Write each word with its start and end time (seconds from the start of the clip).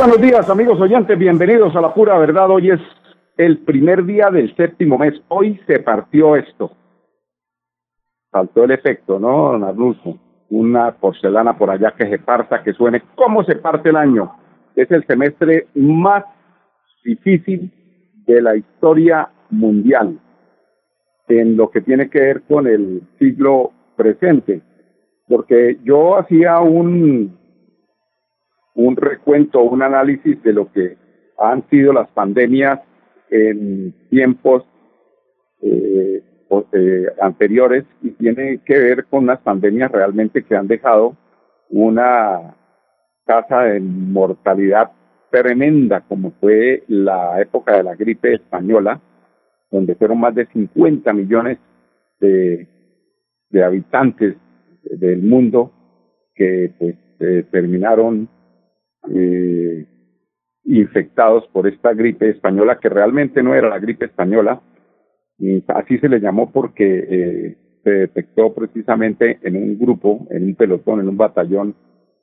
Buenos 0.00 0.22
días, 0.22 0.48
amigos 0.48 0.80
oyentes. 0.80 1.18
Bienvenidos 1.18 1.76
a 1.76 1.80
la 1.82 1.92
pura 1.92 2.16
verdad. 2.16 2.48
Hoy 2.48 2.70
es 2.70 2.80
el 3.36 3.58
primer 3.58 4.06
día 4.06 4.30
del 4.30 4.56
séptimo 4.56 4.96
mes. 4.96 5.12
Hoy 5.28 5.60
se 5.66 5.78
partió 5.80 6.36
esto. 6.36 6.70
Faltó 8.30 8.64
el 8.64 8.70
efecto, 8.70 9.18
¿no, 9.18 9.62
Arnulfo? 9.62 10.16
Una 10.48 10.92
porcelana 10.92 11.58
por 11.58 11.68
allá 11.68 11.92
que 11.98 12.08
se 12.08 12.18
parta, 12.18 12.62
que 12.62 12.72
suene. 12.72 13.02
¿Cómo 13.14 13.44
se 13.44 13.56
parte 13.56 13.90
el 13.90 13.96
año? 13.96 14.32
Es 14.74 14.90
el 14.90 15.06
semestre 15.06 15.66
más 15.74 16.24
difícil 17.04 17.70
de 18.26 18.40
la 18.40 18.56
historia 18.56 19.28
mundial 19.50 20.18
en 21.28 21.58
lo 21.58 21.70
que 21.70 21.82
tiene 21.82 22.08
que 22.08 22.20
ver 22.20 22.42
con 22.48 22.66
el 22.66 23.02
siglo 23.18 23.72
presente. 23.96 24.62
Porque 25.28 25.78
yo 25.84 26.16
hacía 26.16 26.58
un 26.60 27.38
un 28.86 28.96
recuento, 28.96 29.62
un 29.62 29.82
análisis 29.82 30.42
de 30.42 30.52
lo 30.52 30.72
que 30.72 30.96
han 31.38 31.68
sido 31.68 31.92
las 31.92 32.08
pandemias 32.08 32.80
en 33.30 33.94
tiempos 34.08 34.64
eh, 35.62 36.22
eh, 36.72 37.06
anteriores 37.20 37.84
y 38.02 38.10
tiene 38.10 38.60
que 38.64 38.78
ver 38.78 39.04
con 39.04 39.24
unas 39.24 39.40
pandemias 39.40 39.90
realmente 39.92 40.42
que 40.44 40.56
han 40.56 40.66
dejado 40.66 41.16
una 41.68 42.56
tasa 43.24 43.62
de 43.62 43.80
mortalidad 43.80 44.90
tremenda, 45.30 46.00
como 46.00 46.32
fue 46.40 46.82
la 46.88 47.40
época 47.40 47.76
de 47.76 47.84
la 47.84 47.94
gripe 47.94 48.34
española, 48.34 49.00
donde 49.70 49.94
fueron 49.94 50.18
más 50.18 50.34
de 50.34 50.46
50 50.46 51.12
millones 51.12 51.58
de, 52.18 52.66
de 53.50 53.64
habitantes 53.64 54.36
del 54.82 55.22
mundo 55.22 55.70
que 56.34 56.72
pues 56.78 56.96
eh, 57.20 57.44
terminaron 57.50 58.28
eh, 59.08 59.86
infectados 60.64 61.46
por 61.48 61.66
esta 61.66 61.92
gripe 61.94 62.28
española, 62.28 62.78
que 62.80 62.88
realmente 62.88 63.42
no 63.42 63.54
era 63.54 63.68
la 63.68 63.78
gripe 63.78 64.06
española, 64.06 64.60
y 65.38 65.64
así 65.68 65.98
se 65.98 66.08
le 66.08 66.20
llamó 66.20 66.52
porque 66.52 67.06
eh, 67.08 67.56
se 67.82 67.90
detectó 67.90 68.52
precisamente 68.54 69.38
en 69.42 69.56
un 69.56 69.78
grupo, 69.78 70.26
en 70.30 70.44
un 70.44 70.54
pelotón, 70.54 71.00
en 71.00 71.08
un 71.08 71.16
batallón 71.16 71.74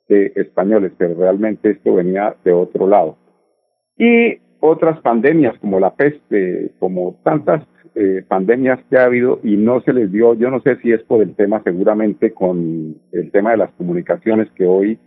de 0.08 0.32
españoles, 0.36 0.92
pero 0.96 1.14
realmente 1.14 1.70
esto 1.70 1.94
venía 1.94 2.36
de 2.44 2.52
otro 2.52 2.86
lado. 2.86 3.18
Y 3.98 4.38
otras 4.60 5.00
pandemias 5.00 5.58
como 5.58 5.80
la 5.80 5.94
peste, 5.94 6.72
como 6.78 7.20
tantas 7.24 7.66
eh, 7.94 8.24
pandemias 8.26 8.78
que 8.88 8.96
ha 8.96 9.04
habido 9.06 9.40
y 9.42 9.56
no 9.56 9.80
se 9.80 9.92
les 9.92 10.12
dio, 10.12 10.34
yo 10.34 10.50
no 10.50 10.60
sé 10.60 10.76
si 10.76 10.92
es 10.92 11.02
por 11.02 11.22
el 11.22 11.34
tema 11.34 11.62
seguramente 11.64 12.32
con 12.32 12.96
el 13.12 13.30
tema 13.32 13.52
de 13.52 13.56
las 13.56 13.72
comunicaciones 13.72 14.48
que 14.52 14.66
hoy 14.66 14.98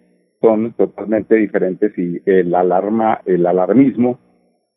son 0.41 0.73
totalmente 0.73 1.35
diferentes 1.35 1.97
y 1.97 2.21
el 2.25 2.53
alarma, 2.55 3.21
el 3.25 3.45
alarmismo 3.45 4.19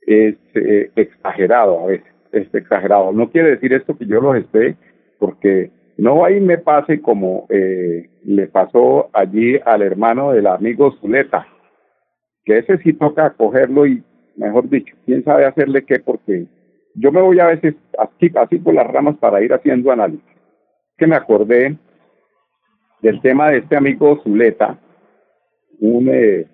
es 0.07 0.37
eh, 0.55 0.91
exagerado 0.95 1.81
a 1.81 1.87
veces, 1.87 2.13
es 2.33 2.55
exagerado. 2.55 3.13
No 3.13 3.31
quiere 3.31 3.53
decir 3.53 3.73
esto 3.73 3.97
que 3.97 4.07
yo 4.07 4.21
lo 4.21 4.35
esté, 4.35 4.77
porque 5.19 5.71
no 5.97 6.25
ahí 6.25 6.41
me 6.41 6.59
pase 6.59 7.01
como 7.01 7.47
eh, 7.49 8.11
le 8.25 8.47
pasó 8.49 9.11
allí 9.13 9.59
al 9.65 9.83
hermano 9.83 10.33
del 10.33 10.47
amigo 10.47 10.93
Zuleta, 11.01 11.47
que 12.45 12.59
ese 12.59 12.79
sí 12.79 12.93
toca 12.93 13.31
cogerlo 13.31 13.87
y, 13.87 14.03
mejor 14.37 14.69
dicho, 14.69 14.95
quién 15.07 15.25
sabe 15.25 15.47
hacerle 15.47 15.85
qué, 15.85 15.99
porque 16.01 16.47
yo 16.95 17.11
me 17.11 17.23
voy 17.23 17.41
a 17.41 17.47
veces 17.47 17.75
así, 17.99 18.31
así 18.37 18.59
por 18.59 18.75
las 18.75 18.87
ramas 18.87 19.17
para 19.17 19.43
ir 19.43 19.53
haciendo 19.53 19.91
análisis. 19.91 20.25
Que 20.99 21.07
me 21.07 21.17
acordé 21.17 21.77
del 23.01 23.21
tema 23.21 23.51
de 23.51 23.59
este 23.59 23.77
amigo 23.77 24.21
Zuleta, 24.23 24.79
un 25.81 26.09
eh, 26.09 26.47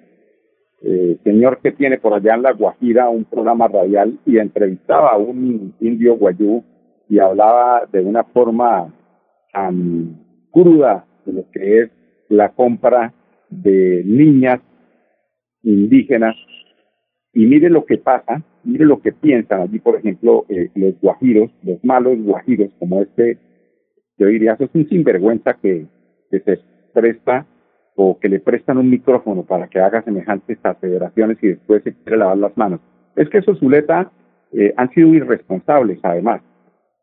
eh, 0.82 1.18
señor 1.24 1.60
que 1.62 1.72
tiene 1.72 1.98
por 1.98 2.14
allá 2.14 2.34
en 2.34 2.42
La 2.42 2.52
Guajira 2.52 3.10
un 3.10 3.24
programa 3.24 3.68
radial 3.68 4.18
y 4.24 4.38
entrevistaba 4.38 5.10
a 5.10 5.18
un 5.18 5.74
indio 5.80 6.16
guayú 6.16 6.64
y 7.08 7.18
hablaba 7.18 7.86
de 7.92 8.00
una 8.00 8.24
forma 8.24 8.92
tan 9.52 10.16
cruda 10.50 11.04
de 11.26 11.32
lo 11.34 11.50
que 11.50 11.80
es 11.80 11.90
la 12.28 12.50
compra 12.50 13.12
de 13.50 14.02
niñas 14.06 14.60
indígenas. 15.62 16.36
Y 17.34 17.46
mire 17.46 17.68
lo 17.68 17.84
que 17.84 17.98
pasa, 17.98 18.42
mire 18.64 18.86
lo 18.86 19.00
que 19.00 19.12
piensan 19.12 19.60
allí, 19.60 19.80
por 19.80 19.96
ejemplo, 19.96 20.46
eh, 20.48 20.70
los 20.74 20.98
guajiros, 21.00 21.50
los 21.62 21.84
malos 21.84 22.18
guajiros, 22.22 22.70
como 22.78 23.02
este, 23.02 23.38
yo 24.16 24.26
diría, 24.26 24.54
eso 24.54 24.64
es 24.64 24.70
un 24.74 24.88
sinvergüenza 24.88 25.54
que, 25.60 25.86
que 26.30 26.40
se 26.40 26.58
presta 26.94 27.46
o 27.96 28.18
que 28.18 28.28
le 28.28 28.40
prestan 28.40 28.78
un 28.78 28.88
micrófono 28.88 29.44
para 29.44 29.68
que 29.68 29.80
haga 29.80 30.02
semejantes 30.02 30.58
aseveraciones 30.62 31.38
y 31.42 31.48
después 31.48 31.82
se 31.82 31.94
quiere 31.94 32.18
lavar 32.18 32.38
las 32.38 32.56
manos. 32.56 32.80
Es 33.16 33.28
que 33.28 33.38
esos 33.38 33.58
Zuleta 33.58 34.10
eh, 34.52 34.72
han 34.76 34.90
sido 34.90 35.08
irresponsables, 35.08 35.98
además. 36.02 36.42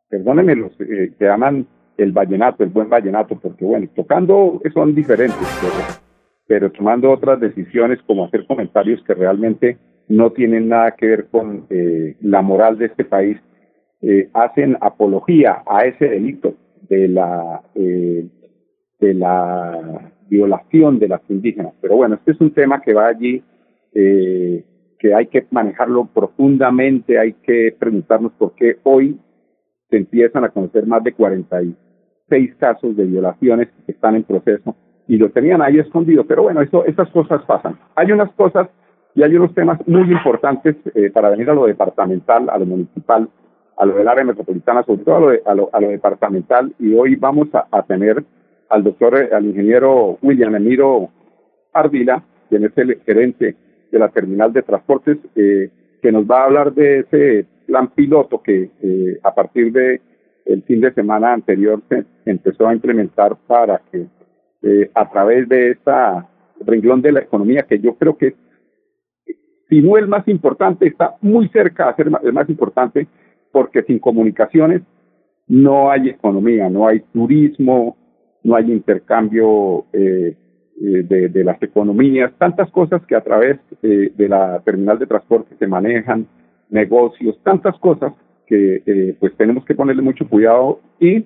Perdónenme 0.09 0.55
los 0.55 0.71
eh, 0.79 1.13
que 1.17 1.25
llaman 1.25 1.67
el 1.97 2.11
vallenato, 2.11 2.63
el 2.63 2.69
buen 2.69 2.89
vallenato, 2.89 3.37
porque 3.39 3.65
bueno, 3.65 3.87
tocando 3.95 4.61
son 4.73 4.95
diferentes, 4.95 5.37
pero, 6.47 6.71
tomando 6.71 7.11
otras 7.11 7.39
decisiones 7.39 7.99
como 8.05 8.25
hacer 8.25 8.45
comentarios 8.45 9.03
que 9.03 9.13
realmente 9.13 9.77
no 10.07 10.31
tienen 10.31 10.69
nada 10.69 10.91
que 10.91 11.07
ver 11.07 11.27
con 11.27 11.65
eh, 11.69 12.15
la 12.21 12.41
moral 12.41 12.77
de 12.77 12.85
este 12.85 13.03
país, 13.03 13.37
eh, 14.01 14.29
hacen 14.33 14.77
apología 14.79 15.63
a 15.65 15.85
ese 15.85 16.07
delito 16.07 16.53
de 16.87 17.07
la 17.09 17.61
eh, 17.75 18.27
de 18.99 19.13
la 19.13 20.11
violación 20.29 20.99
de 20.99 21.07
las 21.07 21.21
indígenas. 21.29 21.73
Pero 21.81 21.95
bueno, 21.95 22.15
este 22.15 22.31
es 22.31 22.41
un 22.41 22.51
tema 22.51 22.81
que 22.81 22.93
va 22.93 23.07
allí, 23.07 23.43
eh, 23.93 24.63
que 24.99 25.13
hay 25.13 25.27
que 25.27 25.45
manejarlo 25.51 26.05
profundamente, 26.13 27.19
hay 27.19 27.33
que 27.33 27.75
preguntarnos 27.77 28.31
por 28.33 28.53
qué 28.55 28.77
hoy 28.83 29.19
se 29.89 29.97
empiezan 29.97 30.43
a 30.43 30.49
conocer 30.49 30.85
más 30.85 31.03
de 31.03 31.13
46 31.13 32.55
casos 32.55 32.95
de 32.95 33.05
violaciones 33.05 33.69
que 33.85 33.91
están 33.91 34.15
en 34.15 34.23
proceso 34.23 34.75
y 35.07 35.17
lo 35.17 35.29
tenían 35.29 35.61
ahí 35.61 35.79
escondido. 35.79 36.25
Pero 36.25 36.43
bueno, 36.43 36.61
eso, 36.61 36.85
esas 36.85 37.09
cosas 37.11 37.43
pasan. 37.45 37.79
Hay 37.95 38.11
unas 38.11 38.31
cosas 38.33 38.67
y 39.15 39.23
hay 39.23 39.35
unos 39.35 39.53
temas 39.53 39.79
muy 39.87 40.11
importantes 40.11 40.75
eh, 40.93 41.09
para 41.11 41.29
venir 41.29 41.49
a 41.49 41.53
lo 41.53 41.65
departamental, 41.65 42.49
a 42.49 42.57
lo 42.57 42.65
municipal, 42.65 43.29
a 43.77 43.85
lo 43.85 43.95
del 43.95 44.07
área 44.07 44.25
metropolitana, 44.25 44.83
sobre 44.83 45.03
todo 45.03 45.15
a 45.15 45.19
lo, 45.19 45.29
a 45.45 45.55
lo, 45.55 45.69
a 45.71 45.79
lo 45.79 45.89
departamental. 45.89 46.73
Y 46.79 46.93
hoy 46.93 47.15
vamos 47.15 47.47
a 47.53 47.83
tener 47.83 48.23
al 48.69 48.83
doctor, 48.83 49.17
eh, 49.17 49.29
al 49.33 49.45
ingeniero 49.45 50.17
William 50.21 50.55
Emiro 50.55 51.09
Ardila, 51.73 52.23
quien 52.49 52.65
es 52.65 52.77
el 52.77 52.99
gerente 53.05 53.55
de 53.91 53.99
la 53.99 54.09
terminal 54.09 54.51
de 54.53 54.63
transportes, 54.63 55.17
eh, 55.35 55.69
que 56.01 56.11
nos 56.11 56.25
va 56.25 56.41
a 56.41 56.45
hablar 56.45 56.73
de 56.73 56.99
ese 56.99 57.45
plan 57.65 57.89
piloto 57.89 58.41
que 58.41 58.69
eh, 58.81 59.19
a 59.23 59.33
partir 59.33 59.71
de 59.71 60.01
el 60.45 60.63
fin 60.63 60.79
de 60.79 60.93
semana 60.93 61.33
anterior 61.33 61.81
se 61.89 62.05
empezó 62.25 62.67
a 62.67 62.73
implementar 62.73 63.35
para 63.47 63.81
que 63.91 64.07
a 64.93 65.09
través 65.09 65.47
de 65.47 65.71
esta 65.71 66.27
renglón 66.61 67.01
de 67.01 67.11
la 67.11 67.19
economía, 67.19 67.63
que 67.63 67.79
yo 67.79 67.95
creo 67.95 68.17
que 68.17 68.35
si 69.69 69.81
no 69.81 69.97
el 69.97 70.07
más 70.07 70.27
importante, 70.27 70.87
está 70.87 71.15
muy 71.21 71.49
cerca 71.49 71.87
de 71.87 71.95
ser 71.95 72.11
el 72.23 72.33
más 72.33 72.49
importante, 72.49 73.07
porque 73.51 73.83
sin 73.83 73.99
comunicaciones 73.99 74.81
no 75.47 75.91
hay 75.91 76.09
economía, 76.09 76.69
no 76.69 76.87
hay 76.87 77.01
turismo, 77.13 77.96
no 78.47 78.55
hay 78.55 78.71
intercambio 78.71 79.85
eh, 79.91 80.35
eh, 80.81 81.03
de, 81.03 81.43
las 81.43 81.61
economías, 81.61 82.31
tantas 82.37 82.71
cosas 82.71 83.05
que 83.05 83.15
a 83.15 83.21
través 83.21 83.57
de 83.81 84.29
la 84.29 84.61
terminal 84.63 84.97
de 84.97 85.05
transporte 85.05 85.55
se 85.59 85.67
manejan, 85.67 86.27
negocios, 86.69 87.37
tantas 87.43 87.77
cosas 87.79 88.13
que 88.45 89.15
pues 89.19 89.35
tenemos 89.35 89.65
que 89.65 89.75
ponerle 89.75 90.01
mucho 90.01 90.27
cuidado 90.29 90.79
y 90.99 91.25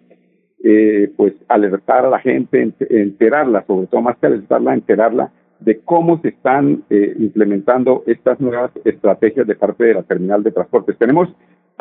pues 1.15 1.33
alertar 1.47 2.06
a 2.06 2.09
la 2.09 2.19
gente, 2.19 2.73
enterarla, 2.89 3.63
sobre 3.67 3.85
todo 3.88 4.01
más 4.01 4.17
que 4.17 4.25
alertarla, 4.25 4.74
enterarla 4.74 5.31
de 5.59 5.79
cómo 5.81 6.19
se 6.21 6.29
están 6.29 6.83
implementando 6.89 8.03
estas 8.07 8.39
nuevas 8.39 8.71
estrategias 8.83 9.45
de 9.45 9.56
parte 9.56 9.83
de 9.83 9.94
la 9.94 10.03
terminal 10.03 10.41
de 10.41 10.51
transportes. 10.51 10.97
Tenemos 10.97 11.29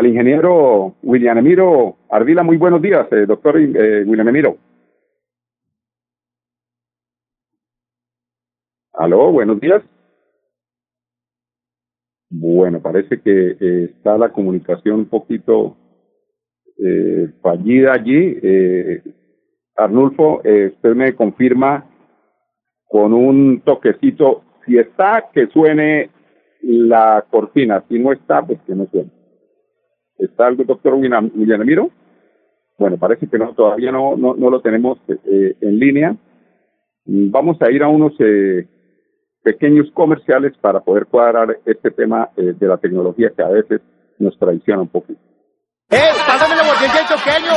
al 0.00 0.06
ingeniero 0.06 0.94
William 1.02 1.36
Emiro 1.36 1.96
Ardila. 2.10 2.42
Muy 2.42 2.56
buenos 2.56 2.80
días, 2.80 3.06
eh, 3.12 3.26
doctor 3.26 3.58
eh, 3.58 4.02
William 4.06 4.28
Emiro. 4.28 4.56
Aló, 9.00 9.32
buenos 9.32 9.58
días. 9.58 9.82
Bueno, 12.28 12.82
parece 12.82 13.18
que 13.22 13.56
eh, 13.58 13.84
está 13.96 14.18
la 14.18 14.28
comunicación 14.28 14.96
un 15.00 15.06
poquito 15.06 15.78
fallida 17.40 17.94
allí. 17.94 18.36
Arnulfo, 19.74 20.42
usted 20.42 20.94
me 20.94 21.14
confirma 21.14 21.86
con 22.88 23.14
un 23.14 23.62
toquecito, 23.62 24.44
si 24.66 24.76
está, 24.76 25.30
que 25.32 25.46
suene 25.46 26.10
la 26.60 27.24
cortina, 27.30 27.82
si 27.88 27.98
no 27.98 28.12
está, 28.12 28.42
pues 28.46 28.60
que 28.66 28.74
no 28.74 28.86
suene. 28.90 29.10
¿Está 30.18 30.48
el 30.48 30.58
doctor 30.58 30.92
William 30.92 31.30
Emiro? 31.34 31.90
Bueno, 32.78 32.98
parece 32.98 33.26
que 33.26 33.38
no, 33.38 33.54
todavía 33.54 33.92
no, 33.92 34.14
no, 34.14 34.34
lo 34.34 34.60
tenemos 34.60 34.98
eh, 35.08 35.56
en 35.58 35.78
línea. 35.78 36.14
Vamos 37.06 37.56
a 37.62 37.70
ir 37.70 37.82
a 37.82 37.88
unos 37.88 38.12
eh, 38.20 38.66
pequeños 39.42 39.86
comerciales 39.94 40.52
para 40.60 40.80
poder 40.80 41.06
cuadrar 41.06 41.56
este 41.64 41.90
tema 41.90 42.28
eh, 42.36 42.52
de 42.58 42.66
la 42.66 42.76
tecnología 42.76 43.30
que 43.36 43.42
a 43.42 43.48
veces 43.48 43.80
nos 44.18 44.38
traiciona 44.38 44.82
un 44.82 44.88
poquito. 44.88 45.20
¡Eh! 45.90 46.10
¡Pásame 46.24 46.54
la 46.54 46.62
botella 46.62 47.02
pequeño! 47.08 47.52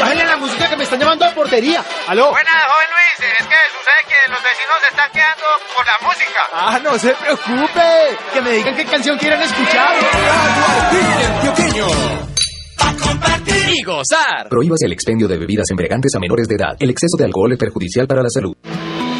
¡Bájale 0.00 0.24
la 0.24 0.36
música 0.36 0.68
que 0.68 0.76
me 0.76 0.82
están 0.82 0.98
llamando 0.98 1.24
a 1.24 1.30
portería! 1.30 1.80
¿Aló? 2.08 2.30
Buenas, 2.30 2.64
joven 2.66 2.88
Luis. 2.90 3.32
Es 3.38 3.46
que 3.46 3.54
sucede 3.70 4.02
que 4.08 4.30
los 4.32 4.42
vecinos 4.42 4.76
se 4.82 4.88
están 4.88 5.10
quedando 5.12 5.46
por 5.76 5.86
la 5.86 5.98
música. 6.02 6.40
¡Ah, 6.52 6.80
no 6.82 6.98
se 6.98 7.14
preocupe! 7.14 8.16
Que 8.34 8.40
me 8.42 8.50
digan 8.50 8.74
qué 8.74 8.84
canción 8.84 9.16
quieren 9.16 9.40
escuchar. 9.40 9.94
¡A 12.80 12.96
compartir 12.96 13.78
y 13.78 13.82
gozar! 13.84 14.48
Prohíbas 14.50 14.82
el 14.82 14.92
expendio 14.92 15.28
de 15.28 15.38
bebidas 15.38 15.70
embriagantes 15.70 16.14
a 16.16 16.18
menores 16.18 16.48
de 16.48 16.56
edad. 16.56 16.76
El 16.80 16.90
exceso 16.90 17.16
de 17.16 17.26
alcohol 17.26 17.52
es 17.52 17.58
perjudicial 17.58 18.08
para 18.08 18.22
la 18.22 18.28
salud. 18.28 18.56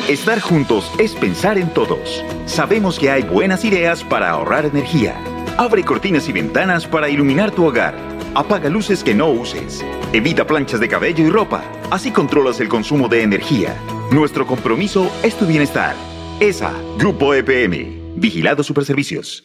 Estar 0.09 0.41
juntos 0.41 0.93
es 1.01 1.17
pensar 1.17 1.59
en 1.59 1.69
todos. 1.75 2.25
Sabemos 2.47 2.97
que 2.97 3.11
hay 3.11 3.25
buenas 3.25 3.65
ideas 3.65 4.05
para 4.05 4.31
ahorrar 4.31 4.65
energía. 4.65 5.17
Abre 5.59 5.83
cortinas 5.83 6.29
y 6.29 6.33
ventanas 6.33 6.87
para 6.87 7.09
iluminar 7.09 7.51
tu 7.51 7.65
hogar. 7.65 7.99
Apaga 8.33 8.69
luces 8.69 9.03
que 9.03 9.17
no 9.17 9.29
uses. 9.31 9.85
Evita 10.13 10.47
planchas 10.47 10.79
de 10.79 10.89
cabello 10.89 11.27
y 11.27 11.29
ropa. 11.29 11.65
Así 11.91 12.13
controlas 12.13 12.61
el 12.61 12.69
consumo 12.69 13.09
de 13.09 13.23
energía. 13.23 13.77
Nuestro 14.13 14.47
compromiso 14.47 15.11
es 15.25 15.35
tu 15.35 15.45
bienestar. 15.45 15.97
ESA, 16.39 16.73
Grupo 16.99 17.35
EPM. 17.35 18.15
Vigilado 18.15 18.63
Superservicios. 18.63 19.43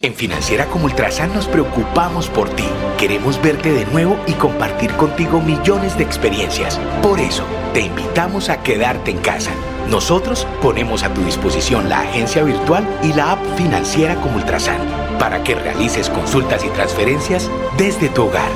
En 0.00 0.14
Financiera 0.14 0.64
como 0.66 0.86
Ultrasan 0.86 1.34
nos 1.34 1.46
preocupamos 1.48 2.30
por 2.30 2.48
ti. 2.48 2.64
Queremos 2.96 3.42
verte 3.42 3.72
de 3.72 3.84
nuevo 3.84 4.16
y 4.26 4.32
compartir 4.32 4.90
contigo 4.92 5.42
millones 5.42 5.98
de 5.98 6.04
experiencias. 6.04 6.80
Por 7.02 7.20
eso, 7.20 7.44
te 7.74 7.80
invitamos 7.80 8.48
a 8.48 8.62
quedarte 8.62 9.10
en 9.10 9.18
casa. 9.18 9.50
Nosotros 9.90 10.46
ponemos 10.60 11.02
a 11.02 11.14
tu 11.14 11.24
disposición 11.24 11.88
la 11.88 12.00
agencia 12.00 12.42
virtual 12.42 12.86
y 13.02 13.14
la 13.14 13.32
app 13.32 13.56
financiera 13.56 14.16
como 14.16 14.36
Ultrasan 14.36 14.78
para 15.18 15.42
que 15.42 15.54
realices 15.54 16.10
consultas 16.10 16.62
y 16.62 16.68
transferencias 16.68 17.50
desde 17.78 18.10
tu 18.10 18.24
hogar. 18.24 18.50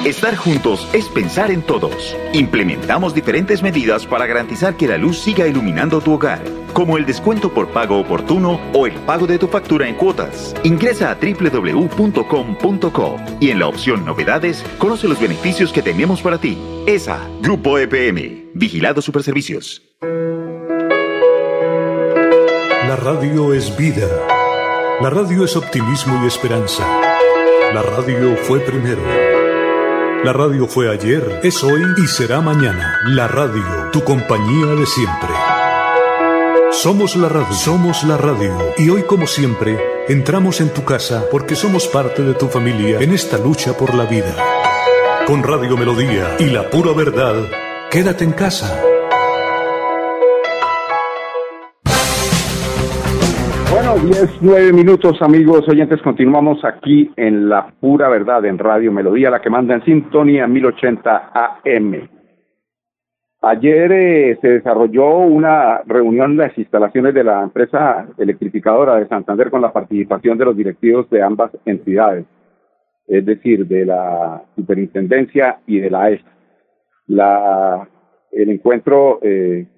Estar 0.04 0.34
juntos 0.34 0.88
es 0.92 1.08
pensar 1.08 1.52
en 1.52 1.62
todos. 1.62 2.16
Implementamos 2.32 3.14
diferentes 3.14 3.62
medidas 3.62 4.04
para 4.04 4.26
garantizar 4.26 4.76
que 4.76 4.88
la 4.88 4.98
luz 4.98 5.20
siga 5.20 5.46
iluminando 5.46 6.00
tu 6.00 6.14
hogar, 6.14 6.42
como 6.72 6.98
el 6.98 7.06
descuento 7.06 7.54
por 7.54 7.68
pago 7.68 8.00
oportuno 8.00 8.60
o 8.72 8.88
el 8.88 8.94
pago 8.94 9.28
de 9.28 9.38
tu 9.38 9.46
factura 9.46 9.86
en 9.86 9.94
cuotas. 9.94 10.56
Ingresa 10.64 11.12
a 11.12 11.14
www.com.co 11.14 13.16
y 13.38 13.50
en 13.50 13.60
la 13.60 13.68
opción 13.68 14.04
Novedades 14.04 14.64
conoce 14.78 15.06
los 15.06 15.20
beneficios 15.20 15.72
que 15.72 15.82
tenemos 15.82 16.20
para 16.20 16.38
ti. 16.38 16.58
ESA, 16.88 17.20
Grupo 17.40 17.78
EPM, 17.78 18.50
Vigilado 18.54 19.00
Superservicios. 19.00 19.82
La 22.88 22.96
radio 22.96 23.54
es 23.54 23.76
vida. 23.76 24.08
La 25.02 25.10
radio 25.10 25.44
es 25.44 25.56
optimismo 25.56 26.22
y 26.22 26.28
esperanza. 26.28 26.86
La 27.74 27.82
radio 27.82 28.36
fue 28.36 28.60
primero. 28.60 29.02
La 30.22 30.32
radio 30.32 30.68
fue 30.68 30.92
ayer, 30.92 31.40
es 31.42 31.64
hoy 31.64 31.82
y 31.96 32.06
será 32.06 32.40
mañana. 32.40 33.00
La 33.06 33.26
radio, 33.26 33.90
tu 33.90 34.04
compañía 34.04 34.66
de 34.76 34.86
siempre. 34.86 35.30
Somos 36.70 37.16
la 37.16 37.28
radio, 37.28 37.52
somos 37.52 38.04
la 38.04 38.16
radio. 38.16 38.56
Y 38.78 38.90
hoy 38.90 39.02
como 39.02 39.26
siempre, 39.26 39.76
entramos 40.06 40.60
en 40.60 40.72
tu 40.72 40.84
casa 40.84 41.24
porque 41.32 41.56
somos 41.56 41.88
parte 41.88 42.22
de 42.22 42.34
tu 42.34 42.46
familia 42.46 43.00
en 43.00 43.12
esta 43.12 43.38
lucha 43.38 43.76
por 43.76 43.96
la 43.96 44.04
vida. 44.04 44.36
Con 45.26 45.42
Radio 45.42 45.76
Melodía 45.76 46.36
y 46.38 46.44
la 46.44 46.70
pura 46.70 46.92
verdad, 46.92 47.50
quédate 47.90 48.22
en 48.22 48.32
casa. 48.34 48.91
10, 54.02 54.38
9 54.40 54.72
minutos, 54.72 55.22
amigos 55.22 55.68
oyentes. 55.68 56.02
Continuamos 56.02 56.64
aquí 56.64 57.12
en 57.14 57.48
La 57.48 57.72
Pura 57.78 58.08
Verdad, 58.08 58.44
en 58.44 58.58
Radio 58.58 58.90
Melodía, 58.90 59.30
la 59.30 59.40
que 59.40 59.48
manda 59.48 59.74
en 59.74 59.84
sintonía 59.84 60.48
1080 60.48 61.30
AM. 61.32 62.08
Ayer 63.42 63.92
eh, 63.92 64.38
se 64.40 64.48
desarrolló 64.48 65.18
una 65.18 65.82
reunión 65.86 66.32
en 66.32 66.38
las 66.38 66.58
instalaciones 66.58 67.14
de 67.14 67.22
la 67.22 67.42
empresa 67.44 68.08
electrificadora 68.18 68.96
de 68.96 69.06
Santander 69.06 69.50
con 69.50 69.62
la 69.62 69.72
participación 69.72 70.36
de 70.36 70.46
los 70.46 70.56
directivos 70.56 71.08
de 71.08 71.22
ambas 71.22 71.52
entidades, 71.64 72.24
es 73.06 73.24
decir, 73.24 73.68
de 73.68 73.86
la 73.86 74.42
superintendencia 74.56 75.60
y 75.64 75.78
de 75.78 75.90
la 75.90 76.10
ESA. 76.10 77.88
El 78.32 78.50
encuentro 78.50 79.20
eh, 79.22 79.68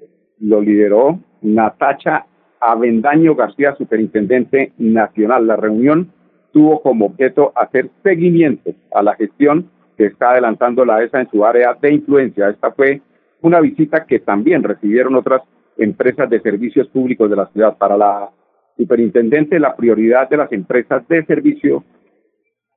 lo 0.40 0.62
lideró 0.62 1.18
Natacha 1.42 2.24
Avendaño 2.64 3.34
García, 3.34 3.74
superintendente 3.76 4.72
nacional. 4.78 5.46
La 5.46 5.56
reunión 5.56 6.10
tuvo 6.52 6.80
como 6.80 7.06
objeto 7.06 7.52
hacer 7.56 7.90
seguimiento 8.02 8.70
a 8.94 9.02
la 9.02 9.14
gestión 9.16 9.70
que 9.96 10.06
está 10.06 10.30
adelantando 10.30 10.84
la 10.84 11.02
ESA 11.02 11.20
en 11.20 11.30
su 11.30 11.44
área 11.44 11.76
de 11.80 11.92
influencia. 11.92 12.48
Esta 12.48 12.72
fue 12.72 13.02
una 13.42 13.60
visita 13.60 14.06
que 14.06 14.20
también 14.20 14.62
recibieron 14.62 15.14
otras 15.14 15.42
empresas 15.76 16.30
de 16.30 16.40
servicios 16.40 16.88
públicos 16.88 17.28
de 17.28 17.36
la 17.36 17.46
ciudad. 17.48 17.76
Para 17.76 17.96
la 17.96 18.30
superintendente, 18.76 19.60
la 19.60 19.76
prioridad 19.76 20.28
de 20.30 20.36
las 20.38 20.50
empresas 20.52 21.06
de 21.08 21.24
servicio 21.26 21.84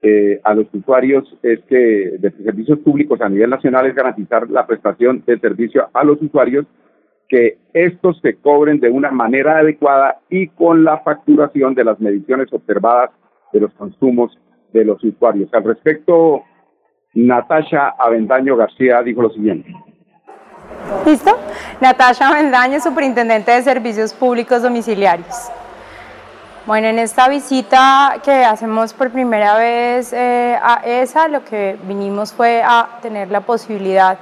eh, 0.01 0.39
a 0.43 0.53
los 0.53 0.67
usuarios 0.73 1.23
es 1.41 1.59
que 1.61 2.17
de 2.19 2.31
servicios 2.43 2.79
públicos 2.79 3.19
a 3.21 3.29
nivel 3.29 3.49
nacional 3.49 3.87
es 3.87 3.95
garantizar 3.95 4.49
la 4.49 4.67
prestación 4.67 5.23
de 5.25 5.39
servicio 5.39 5.89
a 5.93 6.03
los 6.03 6.21
usuarios 6.21 6.65
que 7.29 7.57
estos 7.73 8.19
se 8.21 8.35
cobren 8.35 8.79
de 8.79 8.89
una 8.89 9.11
manera 9.11 9.59
adecuada 9.59 10.19
y 10.29 10.47
con 10.47 10.83
la 10.83 10.99
facturación 10.99 11.75
de 11.75 11.83
las 11.83 11.99
mediciones 11.99 12.51
observadas 12.51 13.11
de 13.53 13.61
los 13.61 13.73
consumos 13.73 14.37
de 14.73 14.85
los 14.85 15.03
usuarios. 15.03 15.49
Al 15.53 15.63
respecto, 15.63 16.43
Natasha 17.13 17.95
Avendaño 17.97 18.55
García 18.55 19.01
dijo 19.01 19.21
lo 19.21 19.29
siguiente. 19.29 19.73
¿Listo? 21.05 21.37
Natasha 21.81 22.29
Avendaño, 22.29 22.79
Superintendente 22.79 23.51
de 23.51 23.61
Servicios 23.61 24.13
Públicos 24.13 24.61
Domiciliarios. 24.61 25.51
Bueno, 26.65 26.87
en 26.87 26.99
esta 26.99 27.29
visita 27.29 28.17
que 28.23 28.43
hacemos 28.43 28.93
por 28.93 29.09
primera 29.09 29.57
vez 29.57 30.11
eh, 30.11 30.57
a 30.61 30.81
ESA, 30.85 31.29
lo 31.29 31.45
que 31.45 31.77
vinimos 31.83 32.33
fue 32.33 32.61
a 32.61 32.99
tener 33.01 33.31
la 33.31 33.39
posibilidad 33.39 34.17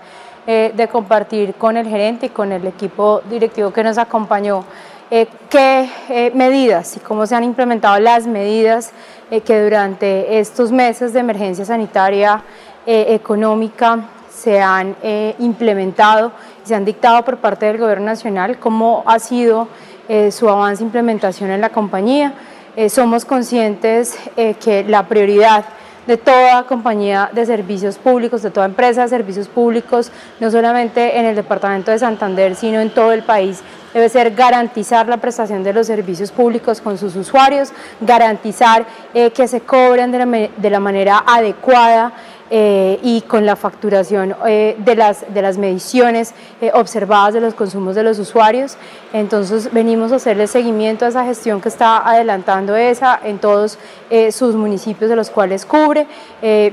eh, 0.48 0.74
de 0.76 0.88
compartir 0.88 1.56
con 1.56 1.76
el 1.76 1.88
gerente 1.88 2.28
y 2.28 2.30
con 2.30 2.52
el 2.52 2.68
equipo 2.68 3.20
directivo 3.28 3.74
que 3.74 3.84
nos 3.84 3.98
acompañó 3.98 4.64
eh, 5.10 5.26
qué 5.50 5.90
eh, 6.08 6.32
medidas 6.36 6.98
y 6.98 7.00
cómo 7.00 7.26
se 7.26 7.34
han 7.34 7.44
implementado 7.44 7.98
las 7.98 8.28
medidas 8.28 8.92
que 9.44 9.64
durante 9.64 10.38
estos 10.38 10.72
meses 10.72 11.14
de 11.14 11.22
emergencia 11.22 11.66
sanitaria 11.66 12.44
económica 12.86 14.06
se 14.30 14.62
han 14.62 14.96
implementado 15.40 16.32
y 16.64 16.68
se 16.68 16.76
han 16.76 16.86
dictado 16.86 17.26
por 17.26 17.38
parte 17.38 17.66
del 17.66 17.80
gobierno 17.80 18.06
nacional, 18.06 18.60
cómo 18.60 19.02
ha 19.08 19.18
sido 19.18 19.68
su 20.30 20.48
avance 20.48 20.84
e 20.84 20.86
implementación 20.86 21.50
en 21.50 21.62
la 21.62 21.70
compañía. 21.70 22.34
somos 22.90 23.26
conscientes 23.26 24.16
que 24.36 24.86
la 24.88 25.08
prioridad 25.08 25.66
de 26.08 26.18
toda 26.18 26.64
compañía 26.64 27.30
de 27.34 27.46
servicios 27.46 27.98
públicos, 27.98 28.42
de 28.42 28.52
toda 28.52 28.66
empresa 28.66 29.04
de 29.04 29.10
servicios 29.10 29.48
públicos, 29.48 30.12
no 30.40 30.52
solamente 30.52 31.18
en 31.18 31.26
el 31.26 31.36
departamento 31.36 31.92
de 31.92 32.00
Santander, 32.00 32.56
sino 32.56 32.80
en 32.80 32.90
todo 32.90 33.12
el 33.12 33.24
país. 33.24 33.62
Debe 33.94 34.10
ser 34.10 34.36
garantizar 34.36 35.08
la 35.08 35.18
prestación 35.18 35.64
de 35.64 35.74
los 35.74 35.88
servicios 35.88 36.32
públicos 36.32 36.82
con 36.82 36.98
sus 36.98 37.16
usuarios, 37.16 37.72
garantizar 38.02 38.86
eh, 39.14 39.32
que 39.32 39.48
se 39.48 39.62
cobren 39.62 40.12
de 40.12 40.20
la, 40.20 40.26
de 40.26 40.70
la 40.70 40.80
manera 40.80 41.24
adecuada 41.26 42.12
eh, 42.52 43.00
y 43.02 43.22
con 43.22 43.44
la 43.48 43.56
facturación 43.56 44.36
eh, 44.46 44.76
de, 44.78 44.96
las, 44.96 45.26
de 45.34 45.42
las 45.42 45.58
mediciones 45.58 46.36
eh, 46.62 46.70
observadas 46.76 47.34
de 47.34 47.42
los 47.42 47.56
consumos 47.56 47.96
de 47.96 48.04
los 48.04 48.20
usuarios. 48.20 48.78
Entonces 49.14 49.74
venimos 49.74 50.12
a 50.12 50.18
hacerle 50.18 50.46
seguimiento 50.46 51.06
a 51.06 51.08
esa 51.08 51.26
gestión 51.26 51.60
que 51.60 51.70
está 51.70 52.08
adelantando 52.08 52.76
ESA 52.76 53.20
en 53.24 53.40
todos 53.40 53.80
sus 54.32 54.56
municipios 54.56 55.10
de 55.10 55.16
los 55.16 55.30
cuales 55.30 55.66
cubre. 55.66 56.06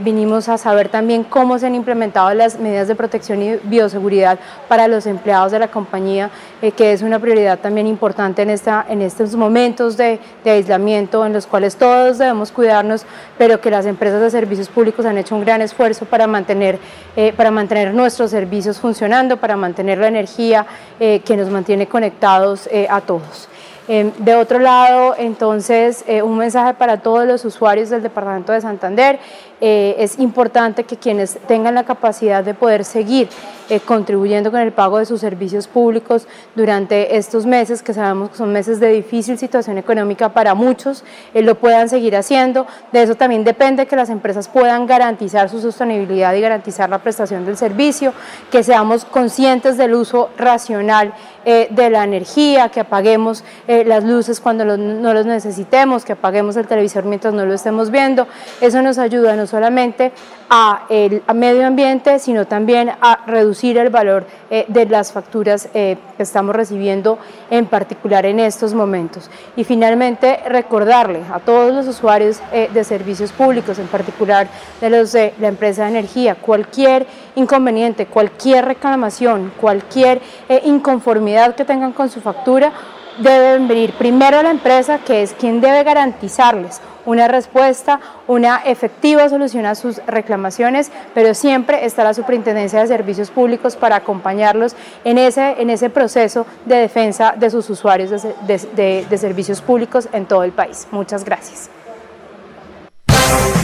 vinimos 0.00 0.48
a 0.48 0.58
saber 0.58 0.88
también 0.88 1.24
cómo 1.24 1.58
se 1.58 1.66
han 1.66 1.74
implementado 1.74 2.34
las 2.34 2.58
medidas 2.58 2.88
de 2.88 2.94
protección 2.94 3.40
y 3.42 3.56
bioseguridad 3.62 4.38
para 4.68 4.86
los 4.86 5.06
empleados 5.06 5.52
de 5.52 5.58
la 5.60 5.68
compañía, 5.68 6.30
que 6.76 6.92
es 6.92 7.02
una 7.02 7.18
prioridad 7.18 7.58
también 7.60 7.86
importante 7.86 8.42
en, 8.42 8.50
esta, 8.50 8.84
en 8.88 9.02
estos 9.02 9.34
momentos 9.34 9.96
de, 9.96 10.18
de 10.44 10.50
aislamiento 10.50 11.24
en 11.24 11.32
los 11.32 11.46
cuales 11.46 11.76
todos 11.76 12.18
debemos 12.18 12.52
cuidarnos, 12.52 13.06
pero 13.38 13.60
que 13.60 13.70
las 13.70 13.86
empresas 13.86 14.20
de 14.20 14.30
servicios 14.30 14.68
públicos 14.68 15.06
han 15.06 15.16
hecho 15.16 15.34
un 15.34 15.44
gran 15.44 15.61
esfuerzo 15.62 16.04
para 16.04 16.26
mantener, 16.26 16.78
eh, 17.16 17.32
para 17.36 17.50
mantener 17.50 17.94
nuestros 17.94 18.30
servicios 18.30 18.78
funcionando, 18.78 19.36
para 19.36 19.56
mantener 19.56 19.98
la 19.98 20.08
energía 20.08 20.66
eh, 21.00 21.20
que 21.24 21.36
nos 21.36 21.48
mantiene 21.48 21.86
conectados 21.86 22.68
eh, 22.70 22.86
a 22.90 23.00
todos. 23.00 23.48
Em, 23.88 24.12
de 24.18 24.36
otro 24.36 24.58
lado, 24.60 25.14
entonces, 25.18 26.04
un 26.22 26.38
mensaje 26.38 26.74
para 26.74 26.98
todos 26.98 27.26
los 27.26 27.44
usuarios 27.44 27.90
del 27.90 28.00
Departamento 28.00 28.52
de 28.52 28.60
Santander. 28.60 29.18
Es 29.64 30.18
importante 30.18 30.82
que 30.82 30.96
quienes 30.96 31.38
tengan 31.46 31.76
la 31.76 31.84
capacidad 31.84 32.42
de 32.42 32.52
poder 32.52 32.84
seguir 32.84 33.28
eh, 33.72 33.80
contribuyendo 33.80 34.50
con 34.50 34.60
el 34.60 34.70
pago 34.72 34.98
de 34.98 35.06
sus 35.06 35.20
servicios 35.20 35.66
públicos 35.66 36.26
durante 36.54 37.16
estos 37.16 37.46
meses, 37.46 37.82
que 37.82 37.94
sabemos 37.94 38.28
que 38.28 38.36
son 38.36 38.52
meses 38.52 38.80
de 38.80 38.88
difícil 38.88 39.38
situación 39.38 39.78
económica 39.78 40.28
para 40.30 40.54
muchos, 40.54 41.04
eh, 41.32 41.40
lo 41.40 41.54
puedan 41.54 41.88
seguir 41.88 42.14
haciendo. 42.16 42.66
De 42.92 43.02
eso 43.02 43.14
también 43.14 43.44
depende 43.44 43.86
que 43.86 43.96
las 43.96 44.10
empresas 44.10 44.48
puedan 44.48 44.86
garantizar 44.86 45.48
su 45.48 45.58
sostenibilidad 45.58 46.34
y 46.34 46.42
garantizar 46.42 46.90
la 46.90 46.98
prestación 46.98 47.46
del 47.46 47.56
servicio, 47.56 48.12
que 48.50 48.62
seamos 48.62 49.06
conscientes 49.06 49.78
del 49.78 49.94
uso 49.94 50.28
racional 50.36 51.14
eh, 51.46 51.68
de 51.70 51.88
la 51.88 52.04
energía, 52.04 52.68
que 52.68 52.80
apaguemos 52.80 53.42
las 53.66 54.04
luces 54.04 54.40
cuando 54.40 54.64
no 54.64 55.14
los 55.14 55.24
necesitemos, 55.24 56.04
que 56.04 56.12
apaguemos 56.12 56.56
el 56.56 56.66
televisor 56.66 57.04
mientras 57.04 57.32
no 57.32 57.46
lo 57.46 57.54
estemos 57.54 57.90
viendo. 57.90 58.26
Eso 58.60 58.82
nos 58.82 58.98
ayuda 58.98 59.34
no 59.34 59.46
solamente 59.52 60.12
a 60.48 60.86
el 60.88 61.22
medio 61.34 61.66
ambiente, 61.66 62.18
sino 62.18 62.46
también 62.46 62.90
a 63.00 63.20
reducir 63.26 63.76
el 63.76 63.90
valor 63.90 64.24
eh, 64.50 64.64
de 64.68 64.86
las 64.86 65.12
facturas 65.12 65.68
eh, 65.74 65.98
que 66.16 66.22
estamos 66.22 66.56
recibiendo, 66.56 67.18
en 67.50 67.66
particular 67.66 68.24
en 68.24 68.40
estos 68.40 68.72
momentos. 68.72 69.30
Y 69.56 69.64
finalmente, 69.64 70.40
recordarle 70.46 71.20
a 71.30 71.38
todos 71.38 71.74
los 71.74 71.86
usuarios 71.86 72.40
eh, 72.50 72.70
de 72.72 72.82
servicios 72.82 73.30
públicos, 73.32 73.78
en 73.78 73.88
particular 73.88 74.48
de 74.80 74.88
los 74.88 75.12
de 75.12 75.34
la 75.38 75.48
empresa 75.48 75.84
de 75.84 75.90
energía, 75.90 76.34
cualquier 76.34 77.06
inconveniente, 77.34 78.06
cualquier 78.06 78.64
reclamación, 78.64 79.52
cualquier 79.60 80.20
inconformidad 80.64 81.54
que 81.54 81.64
tengan 81.64 81.92
con 81.92 82.08
su 82.08 82.20
factura, 82.20 82.72
deben 83.18 83.68
venir 83.68 83.92
primero 83.92 84.38
a 84.38 84.42
la 84.42 84.50
empresa, 84.50 84.98
que 84.98 85.22
es 85.22 85.32
quien 85.32 85.60
debe 85.60 85.84
garantizarles 85.84 86.80
una 87.04 87.28
respuesta, 87.28 88.00
una 88.26 88.58
efectiva 88.64 89.28
solución 89.28 89.66
a 89.66 89.74
sus 89.74 90.04
reclamaciones, 90.06 90.90
pero 91.14 91.34
siempre 91.34 91.84
está 91.84 92.04
la 92.04 92.14
Superintendencia 92.14 92.80
de 92.80 92.86
Servicios 92.86 93.30
Públicos 93.30 93.76
para 93.76 93.96
acompañarlos 93.96 94.76
en 95.04 95.18
ese, 95.18 95.60
en 95.60 95.70
ese 95.70 95.90
proceso 95.90 96.46
de 96.64 96.76
defensa 96.76 97.34
de 97.36 97.50
sus 97.50 97.68
usuarios 97.70 98.10
de, 98.10 99.06
de, 99.08 99.18
servicios 99.18 99.60
públicos 99.60 100.08
en 100.12 100.26
todo 100.26 100.44
el 100.44 100.52
país. 100.52 100.86
Muchas 100.90 101.24
gracias. 101.24 101.70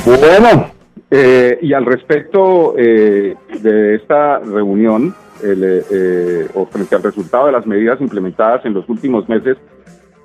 Bueno, 0.04 0.70
eh, 1.10 1.58
y 1.62 1.72
al 1.72 1.84
respecto 1.84 2.74
eh, 2.76 3.34
de 3.60 3.94
esta 3.96 4.38
reunión, 4.38 5.14
el, 5.42 5.84
eh, 5.90 6.48
o 6.54 6.66
frente 6.66 6.94
al 6.94 7.02
resultado 7.02 7.46
de 7.46 7.52
las 7.52 7.66
medidas 7.66 8.00
implementadas 8.00 8.64
en 8.64 8.74
los 8.74 8.88
últimos 8.88 9.28
meses, 9.28 9.56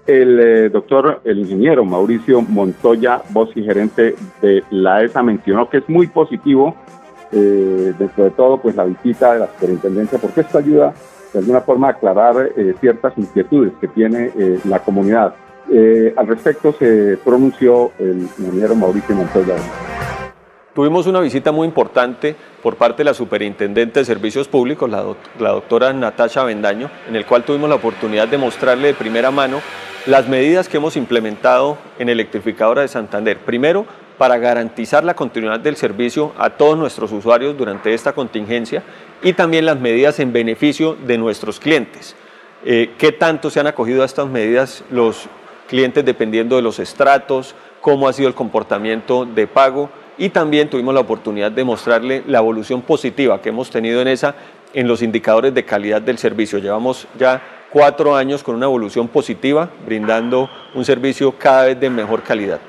el 0.05 0.39
eh, 0.39 0.69
doctor, 0.69 1.21
el 1.23 1.39
ingeniero 1.39 1.85
Mauricio 1.85 2.41
Montoya, 2.41 3.21
voz 3.29 3.55
y 3.55 3.63
gerente 3.63 4.15
de 4.41 4.63
la 4.69 5.01
ESA, 5.03 5.23
mencionó 5.23 5.69
que 5.69 5.77
es 5.77 5.87
muy 5.87 6.07
positivo, 6.07 6.75
eh, 7.31 7.93
dentro 7.97 8.25
de 8.25 8.31
todo, 8.31 8.57
pues 8.61 8.75
la 8.75 8.83
visita 8.83 9.33
de 9.33 9.39
la 9.39 9.47
superintendencia, 9.47 10.19
porque 10.19 10.41
esto 10.41 10.57
ayuda 10.57 10.93
de 11.31 11.39
alguna 11.39 11.61
forma 11.61 11.87
a 11.87 11.91
aclarar 11.91 12.51
eh, 12.55 12.75
ciertas 12.79 13.17
inquietudes 13.17 13.73
que 13.79 13.87
tiene 13.87 14.31
la 14.65 14.79
comunidad. 14.79 15.33
al 16.17 16.27
respecto 16.27 16.73
se 16.73 17.17
pronunció 17.23 17.91
el 17.97 18.27
ingeniero 18.37 18.75
Mauricio 18.75 19.15
Montoya. 19.15 19.55
Tuvimos 20.73 21.05
una 21.05 21.19
visita 21.19 21.51
muy 21.51 21.67
importante 21.67 22.35
por 22.63 22.77
parte 22.77 22.99
de 22.99 23.03
la 23.03 23.13
Superintendente 23.13 23.99
de 23.99 24.05
Servicios 24.05 24.47
Públicos, 24.47 24.89
la, 24.89 25.03
doctora 25.51 25.93
Natasha 25.93 26.43
Bendaño, 26.43 26.89
en 27.07 27.15
el 27.15 27.27
cual 27.27 27.43
tuvimos 27.43 27.69
la 27.69 27.75
oportunidad 27.75 28.27
de 28.27 28.39
mostrarle 28.39 28.87
de 28.87 28.93
primera 28.95 29.29
mano 29.29 29.61
las 30.07 30.27
medidas 30.27 30.67
que 30.67 30.77
hemos 30.77 30.97
implementado 30.97 31.77
en 31.99 32.09
Electrificadora 32.09 32.81
de 32.81 32.87
Santander. 32.87 33.37
Primero, 33.37 33.85
para 34.17 34.39
garantizar 34.39 35.03
la 35.03 35.13
continuidad 35.13 35.59
del 35.59 35.75
servicio 35.75 36.33
a 36.39 36.49
todos 36.49 36.75
nuestros 36.75 37.11
usuarios 37.11 37.55
durante 37.55 37.93
esta 37.93 38.13
contingencia 38.13 38.81
y 39.21 39.33
también 39.33 39.67
las 39.67 39.79
medidas 39.79 40.19
en 40.19 40.33
beneficio 40.33 40.95
de 40.95 41.19
nuestros 41.19 41.59
clientes. 41.59 42.15
Eh, 42.65 42.95
¿Qué 42.97 43.11
tanto 43.11 43.51
se 43.51 43.59
han 43.59 43.67
acogido 43.67 44.01
a 44.01 44.05
estas 44.05 44.27
medidas 44.27 44.83
los 44.89 45.27
clientes 45.67 46.03
dependiendo 46.03 46.55
de 46.55 46.63
los 46.63 46.79
estratos, 46.79 47.53
cómo 47.79 48.07
ha 48.07 48.13
sido 48.13 48.27
el 48.27 48.33
comportamiento 48.33 49.25
de 49.25 49.45
pago 49.45 49.89
y 50.17 50.29
también 50.29 50.69
tuvimos 50.69 50.93
la 50.93 50.99
oportunidad 51.01 51.51
de 51.51 51.63
mostrarle 51.63 52.23
la 52.27 52.39
evolución 52.39 52.81
positiva 52.81 53.41
que 53.41 53.49
hemos 53.49 53.69
tenido 53.69 54.01
en 54.01 54.07
esa 54.07 54.35
en 54.73 54.87
los 54.87 55.01
indicadores 55.01 55.53
de 55.53 55.65
calidad 55.65 56.01
del 56.01 56.17
servicio. 56.17 56.59
Llevamos 56.59 57.07
ya 57.17 57.41
cuatro 57.69 58.15
años 58.15 58.43
con 58.43 58.55
una 58.55 58.65
evolución 58.65 59.07
positiva, 59.07 59.69
brindando 59.85 60.49
un 60.73 60.85
servicio 60.85 61.31
cada 61.37 61.65
vez 61.65 61.79
de 61.79 61.89
mejor 61.89 62.23
calidad. 62.23 62.59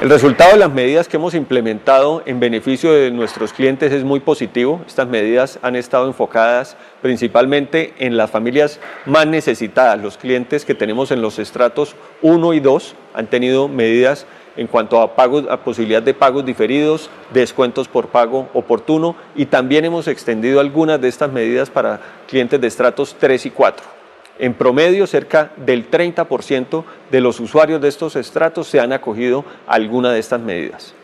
El 0.00 0.08
resultado 0.08 0.52
de 0.52 0.56
las 0.56 0.72
medidas 0.72 1.08
que 1.08 1.18
hemos 1.18 1.34
implementado 1.34 2.22
en 2.24 2.40
beneficio 2.40 2.90
de 2.90 3.10
nuestros 3.10 3.52
clientes 3.52 3.92
es 3.92 4.02
muy 4.02 4.20
positivo. 4.20 4.80
Estas 4.86 5.06
medidas 5.06 5.58
han 5.60 5.76
estado 5.76 6.06
enfocadas 6.06 6.78
principalmente 7.02 7.92
en 7.98 8.16
las 8.16 8.30
familias 8.30 8.80
más 9.04 9.26
necesitadas. 9.26 10.00
Los 10.00 10.16
clientes 10.16 10.64
que 10.64 10.74
tenemos 10.74 11.10
en 11.10 11.20
los 11.20 11.38
estratos 11.38 11.96
1 12.22 12.54
y 12.54 12.60
2 12.60 12.94
han 13.12 13.26
tenido 13.26 13.68
medidas 13.68 14.24
en 14.56 14.68
cuanto 14.68 15.02
a, 15.02 15.14
pagos, 15.14 15.44
a 15.50 15.58
posibilidad 15.58 16.02
de 16.02 16.14
pagos 16.14 16.46
diferidos, 16.46 17.10
descuentos 17.34 17.86
por 17.86 18.08
pago 18.08 18.48
oportuno 18.54 19.16
y 19.36 19.44
también 19.44 19.84
hemos 19.84 20.08
extendido 20.08 20.60
algunas 20.60 20.98
de 20.98 21.08
estas 21.08 21.30
medidas 21.30 21.68
para 21.68 22.00
clientes 22.26 22.58
de 22.58 22.68
estratos 22.68 23.16
3 23.18 23.44
y 23.44 23.50
4. 23.50 23.99
En 24.40 24.54
promedio, 24.54 25.06
cerca 25.06 25.50
del 25.58 25.90
30% 25.90 26.82
de 27.10 27.20
los 27.20 27.38
usuarios 27.40 27.78
de 27.82 27.88
estos 27.88 28.16
estratos 28.16 28.68
se 28.68 28.80
han 28.80 28.90
acogido 28.90 29.44
a 29.66 29.74
alguna 29.74 30.12
de 30.12 30.18
estas 30.18 30.40
medidas. 30.40 30.94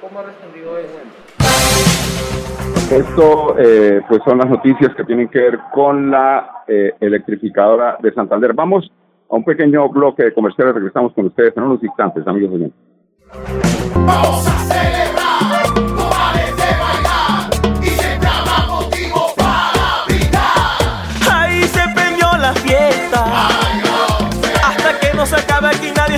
¿Cómo 0.00 0.18
ha 0.18 0.24
respondido 0.24 0.76
eso? 0.76 0.98
Esto 2.90 3.54
eh, 3.58 4.00
pues 4.08 4.20
son 4.24 4.38
las 4.38 4.48
noticias 4.48 4.92
que 4.96 5.04
tienen 5.04 5.28
que 5.28 5.38
ver 5.38 5.60
con 5.72 6.10
la 6.10 6.64
eh, 6.66 6.94
electrificadora 6.98 7.96
de 8.02 8.12
Santander. 8.12 8.54
Vamos 8.54 8.90
a 9.30 9.36
un 9.36 9.44
pequeño 9.44 9.88
bloque 9.88 10.24
de 10.24 10.34
comerciales. 10.34 10.74
Regresamos 10.74 11.12
con 11.12 11.26
ustedes 11.26 11.56
en 11.56 11.62
unos 11.62 11.80
instantes, 11.80 12.26
amigos 12.26 12.54
oyentes. 12.54 12.78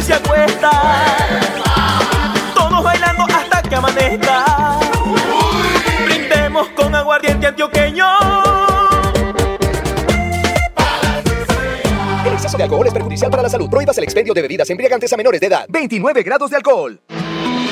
Nadie 0.00 0.02
se 0.02 0.14
acuesta. 0.14 0.71
Todos 2.54 2.83
bailando 2.83 3.25
hasta 3.25 3.62
que 3.62 3.75
amanezca. 3.75 4.78
Brindemos 6.04 6.69
con 6.71 6.95
aguardiente 6.95 7.47
antioqueño. 7.47 8.07
El 12.25 12.33
exceso 12.33 12.57
de 12.57 12.64
alcohol 12.64 12.87
es 12.87 12.92
perjudicial 12.92 13.30
para 13.30 13.42
la 13.42 13.49
salud. 13.49 13.69
Prohíbas 13.69 13.97
el 13.99 14.04
expendio 14.04 14.35
de 14.35 14.42
bebidas 14.42 14.71
embriagantes 14.71 15.12
a 15.12 15.16
menores 15.16 15.40
de 15.40 15.47
edad. 15.47 15.66
29 15.69 16.23
grados 16.23 16.50
de 16.50 16.57
alcohol. 16.57 17.00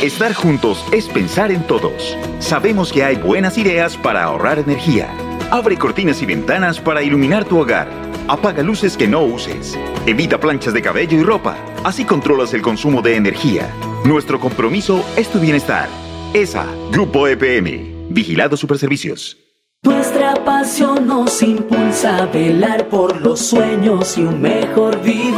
Estar 0.03 0.33
juntos 0.33 0.85
es 0.93 1.09
pensar 1.09 1.51
en 1.51 1.67
todos. 1.67 2.17
Sabemos 2.39 2.93
que 2.93 3.05
hay 3.05 3.17
buenas 3.17 3.59
ideas 3.59 3.97
para 3.97 4.23
ahorrar 4.23 4.61
energía. 4.61 5.09
Abre 5.51 5.77
cortinas 5.77 6.23
y 6.23 6.27
ventanas 6.27 6.79
para 6.81 7.03
iluminar 7.03 7.45
tu 7.45 7.59
hogar. 7.59 8.08
Apaga 8.29 8.63
luces 8.63 8.95
que 8.95 9.09
no 9.09 9.23
uses. 9.23 9.79
Evita 10.05 10.39
planchas 10.39 10.75
de 10.75 10.83
cabello 10.83 11.19
y 11.19 11.23
ropa. 11.23 11.57
Así 11.83 12.05
controlas 12.05 12.53
el 12.53 12.61
consumo 12.61 13.01
de 13.01 13.17
energía. 13.17 13.73
Nuestro 14.05 14.39
compromiso 14.39 15.03
es 15.17 15.29
tu 15.29 15.41
bienestar. 15.41 15.89
ESA, 16.35 16.67
Grupo 16.93 17.27
EPM. 17.27 18.11
Vigilado 18.11 18.59
Superservicios. 18.59 19.39
Nuestra 19.83 20.35
pasión 20.45 21.07
nos 21.07 21.43
impulsa 21.43 22.19
a 22.19 22.27
velar 22.27 22.89
por 22.89 23.19
los 23.23 23.41
sueños 23.41 24.19
y 24.19 24.23
un 24.23 24.43
mejor 24.43 25.01
vivir. 25.01 25.33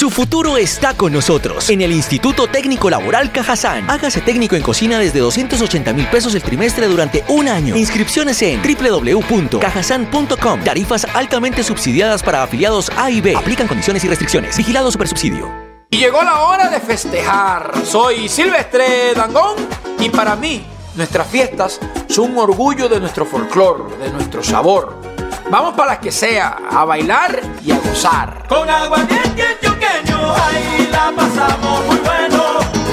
Su 0.00 0.08
futuro 0.08 0.56
está 0.56 0.94
con 0.94 1.12
nosotros. 1.12 1.68
En 1.68 1.82
el 1.82 1.92
Instituto 1.92 2.46
Técnico 2.46 2.88
Laboral 2.88 3.30
Cajazán. 3.30 3.90
Hágase 3.90 4.22
técnico 4.22 4.56
en 4.56 4.62
cocina 4.62 4.98
desde 4.98 5.18
280 5.18 5.92
mil 5.92 6.06
pesos 6.06 6.34
el 6.34 6.42
trimestre 6.42 6.86
durante 6.86 7.22
un 7.28 7.48
año. 7.48 7.76
Inscripciones 7.76 8.40
en 8.40 8.62
www.cajazán.com. 8.62 10.64
Tarifas 10.64 11.06
altamente 11.12 11.62
subsidiadas 11.62 12.22
para 12.22 12.42
afiliados 12.42 12.90
A 12.96 13.10
y 13.10 13.20
B. 13.20 13.36
Aplican 13.36 13.68
condiciones 13.68 14.02
y 14.02 14.08
restricciones. 14.08 14.56
Vigilado 14.56 14.90
Supersubsidio. 14.90 15.52
Y 15.90 15.98
llegó 15.98 16.22
la 16.22 16.44
hora 16.44 16.70
de 16.70 16.80
festejar. 16.80 17.70
Soy 17.84 18.26
Silvestre 18.30 19.12
Dangón 19.14 19.56
y 19.98 20.08
para 20.08 20.34
mí 20.34 20.64
nuestras 20.94 21.26
fiestas 21.26 21.78
son 22.08 22.30
un 22.30 22.38
orgullo 22.38 22.88
de 22.88 23.00
nuestro 23.00 23.26
folclor, 23.26 23.98
de 23.98 24.10
nuestro 24.10 24.42
sabor. 24.42 25.09
Vamos 25.50 25.74
para 25.74 25.92
las 25.92 25.98
que 25.98 26.12
sea, 26.12 26.58
a 26.70 26.84
bailar 26.84 27.40
y 27.64 27.72
a 27.72 27.78
gozar. 27.78 28.46
Con 28.48 28.70
aguardiente 28.70 29.42
antioqueño, 29.42 30.32
ahí 30.32 30.88
la 30.92 31.12
pasamos 31.16 31.86
muy 31.86 31.96
bueno. 31.96 32.44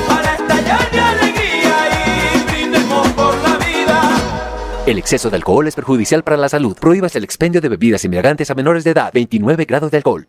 Para 0.07 0.33
estallar 0.33 0.91
de 0.91 0.99
alegría 0.99 2.35
y 2.35 2.51
brindemos 2.51 3.07
por 3.09 3.35
la 3.43 3.57
vida. 3.57 4.01
El 4.87 4.97
exceso 4.97 5.29
de 5.29 5.35
alcohol 5.35 5.67
es 5.67 5.75
perjudicial 5.75 6.23
para 6.23 6.37
la 6.37 6.49
salud. 6.49 6.75
Prohíbas 6.75 7.15
el 7.15 7.23
expendio 7.23 7.61
de 7.61 7.69
bebidas 7.69 8.03
embriagantes 8.03 8.49
a 8.49 8.55
menores 8.55 8.83
de 8.83 8.89
edad. 8.89 9.11
29 9.13 9.65
grados 9.65 9.91
de 9.91 9.97
alcohol. 9.97 10.27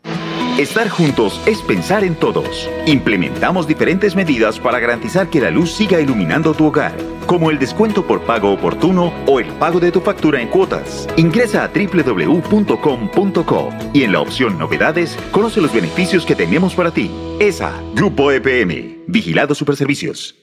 Estar 0.58 0.88
juntos 0.88 1.40
es 1.46 1.62
pensar 1.62 2.02
en 2.02 2.16
todos. 2.16 2.68
Implementamos 2.84 3.68
diferentes 3.68 4.16
medidas 4.16 4.58
para 4.58 4.80
garantizar 4.80 5.30
que 5.30 5.40
la 5.40 5.52
luz 5.52 5.70
siga 5.70 6.00
iluminando 6.00 6.52
tu 6.52 6.66
hogar, 6.66 6.96
como 7.26 7.52
el 7.52 7.60
descuento 7.60 8.04
por 8.04 8.22
pago 8.22 8.52
oportuno 8.52 9.12
o 9.28 9.38
el 9.38 9.46
pago 9.60 9.78
de 9.78 9.92
tu 9.92 10.00
factura 10.00 10.40
en 10.40 10.48
cuotas. 10.48 11.06
Ingresa 11.16 11.62
a 11.62 11.68
www.com.co 11.68 13.68
y 13.94 14.02
en 14.02 14.10
la 14.10 14.20
opción 14.20 14.58
Novedades 14.58 15.16
conoce 15.30 15.60
los 15.60 15.72
beneficios 15.72 16.26
que 16.26 16.34
tenemos 16.34 16.74
para 16.74 16.90
ti. 16.90 17.08
ESA, 17.38 17.80
Grupo 17.94 18.32
EPM, 18.32 19.04
Vigilado 19.06 19.54
Superservicios. 19.54 20.34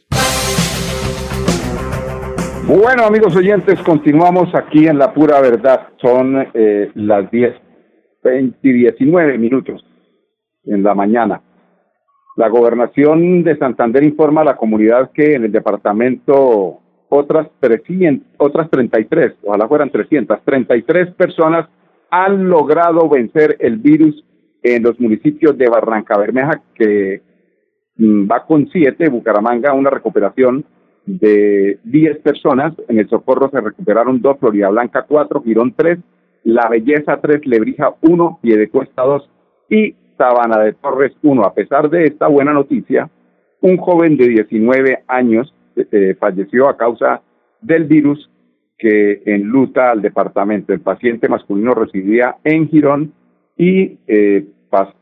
Bueno, 2.66 3.04
amigos 3.04 3.36
oyentes, 3.36 3.82
continuamos 3.82 4.56
aquí 4.56 4.88
en 4.88 4.98
La 4.98 5.14
Pura 5.14 5.42
Verdad. 5.42 5.90
Son 6.02 6.48
eh, 6.54 6.90
las 6.96 7.30
10, 7.30 7.54
20 8.24 8.58
y 8.64 8.72
19 8.72 9.38
minutos 9.38 9.84
en 10.66 10.84
la 10.84 10.94
mañana. 10.94 11.42
La 12.36 12.50
gobernación 12.50 13.44
de 13.44 13.58
Santander 13.58 14.04
informa 14.04 14.42
a 14.42 14.46
la 14.46 14.58
comunidad 14.58 15.12
que 15.12 15.36
en 15.36 15.46
el 15.46 15.52
departamento 15.52 16.80
otras 17.10 17.48
300, 17.60 18.28
otras 18.38 18.70
33, 18.70 19.36
ojalá 19.44 19.68
fueran 19.68 19.90
300, 19.90 20.42
33 20.44 21.14
personas 21.16 21.70
han 22.10 22.50
logrado 22.50 23.10
vencer 23.10 23.58
el 23.60 23.78
virus 23.78 24.24
en 24.64 24.84
los 24.84 25.00
municipios 25.00 25.58
de 25.58 25.70
Barranca 25.70 26.18
Bermeja, 26.18 26.62
que 26.74 27.22
mm, 27.98 28.30
va 28.30 28.46
con 28.46 28.68
7, 28.70 29.10
Bucaramanga, 29.10 29.74
una 29.74 29.90
recuperación 29.90 30.66
de 31.06 31.80
10 31.84 32.20
personas, 32.20 32.74
en 32.88 33.00
el 33.00 33.08
Socorro 33.10 33.50
se 33.52 33.62
recuperaron 33.62 34.22
2, 34.22 34.40
Florida 34.40 34.70
Blanca 34.70 35.06
4, 35.08 35.42
Girón 35.44 35.74
3, 35.76 36.00
La 36.44 36.68
Belleza 36.68 37.20
3, 37.22 37.46
Lebrija 37.46 37.96
1, 38.02 38.40
Piedecuesta 38.42 39.04
2 39.04 39.30
y 39.70 39.96
Sabana 40.18 40.60
de 40.60 40.74
Torres 40.74 41.14
1. 41.22 41.44
A 41.44 41.54
pesar 41.54 41.90
de 41.90 42.06
esta 42.06 42.28
buena 42.28 42.54
noticia, 42.54 43.10
un 43.62 43.78
joven 43.78 44.18
de 44.18 44.28
19 44.28 45.04
años 45.08 45.54
eh, 45.76 45.88
eh, 45.92 46.16
falleció 46.20 46.70
a 46.70 46.78
causa 46.78 47.22
del 47.62 47.86
virus 47.86 48.30
que 48.78 49.22
enluta 49.26 49.92
al 49.92 50.02
departamento. 50.02 50.74
El 50.74 50.82
paciente 50.82 51.30
masculino 51.30 51.74
residía 51.74 52.36
en 52.44 52.68
Girón 52.70 53.14
y 53.58 53.98
eh, 54.08 54.46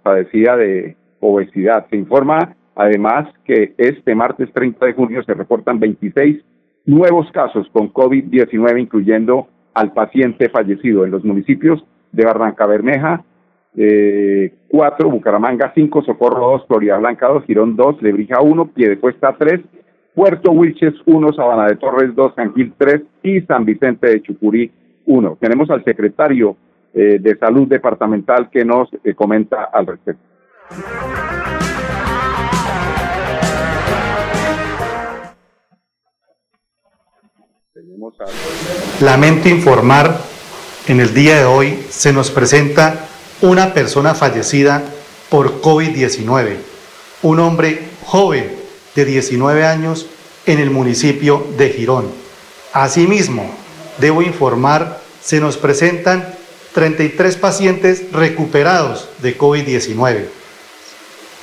padecía 0.03 0.55
de 0.55 0.95
obesidad. 1.19 1.87
Se 1.89 1.97
informa 1.97 2.55
además 2.75 3.27
que 3.45 3.73
este 3.77 4.15
martes 4.15 4.51
30 4.53 4.85
de 4.85 4.93
junio 4.93 5.23
se 5.23 5.33
reportan 5.33 5.79
26 5.79 6.43
nuevos 6.85 7.31
casos 7.31 7.67
con 7.71 7.91
COVID-19, 7.91 8.79
incluyendo 8.79 9.47
al 9.73 9.93
paciente 9.93 10.49
fallecido 10.49 11.05
en 11.05 11.11
los 11.11 11.23
municipios 11.23 11.83
de 12.11 12.25
Barranca 12.25 12.65
Bermeja, 12.65 13.23
eh, 13.75 14.53
4, 14.67 15.09
Bucaramanga 15.09 15.71
5, 15.73 16.03
Socorro 16.03 16.51
2, 16.51 16.67
Florida 16.67 16.97
Blanca 16.97 17.27
2, 17.27 17.45
Girón 17.45 17.75
2, 17.75 18.01
Lebrija 18.01 18.41
1, 18.41 18.67
Piedecuesta 18.67 19.35
3, 19.37 19.61
Puerto 20.13 20.51
Wilches 20.51 20.93
1, 21.05 21.33
Sabana 21.33 21.67
de 21.67 21.75
Torres 21.75 22.13
2, 22.15 22.33
Gil 22.55 22.73
3 22.77 23.01
y 23.23 23.41
San 23.41 23.65
Vicente 23.65 24.07
de 24.07 24.21
Chucurí 24.21 24.71
1. 25.05 25.37
Tenemos 25.39 25.69
al 25.69 25.83
secretario 25.83 26.55
eh, 26.93 27.17
de 27.19 27.35
Salud 27.37 27.67
Departamental 27.67 28.49
que 28.51 28.63
nos 28.63 28.89
eh, 29.03 29.15
comenta 29.15 29.63
al 29.73 29.87
respecto. 29.87 30.21
Lamento 39.01 39.49
informar, 39.49 40.11
en 40.87 40.99
el 40.99 41.13
día 41.13 41.39
de 41.39 41.45
hoy 41.45 41.71
se 41.89 42.13
nos 42.13 42.29
presenta 42.29 43.07
una 43.43 43.73
persona 43.73 44.15
fallecida 44.15 44.81
por 45.27 45.61
COVID-19, 45.61 46.55
un 47.23 47.39
hombre 47.41 47.81
joven 48.05 48.49
de 48.95 49.03
19 49.03 49.65
años 49.65 50.05
en 50.45 50.59
el 50.59 50.69
municipio 50.69 51.45
de 51.57 51.69
Girón. 51.71 52.09
Asimismo, 52.71 53.53
debo 53.97 54.21
informar, 54.21 55.01
se 55.21 55.41
nos 55.41 55.57
presentan 55.57 56.35
33 56.73 57.35
pacientes 57.35 58.13
recuperados 58.13 59.09
de 59.21 59.37
COVID-19. 59.37 60.23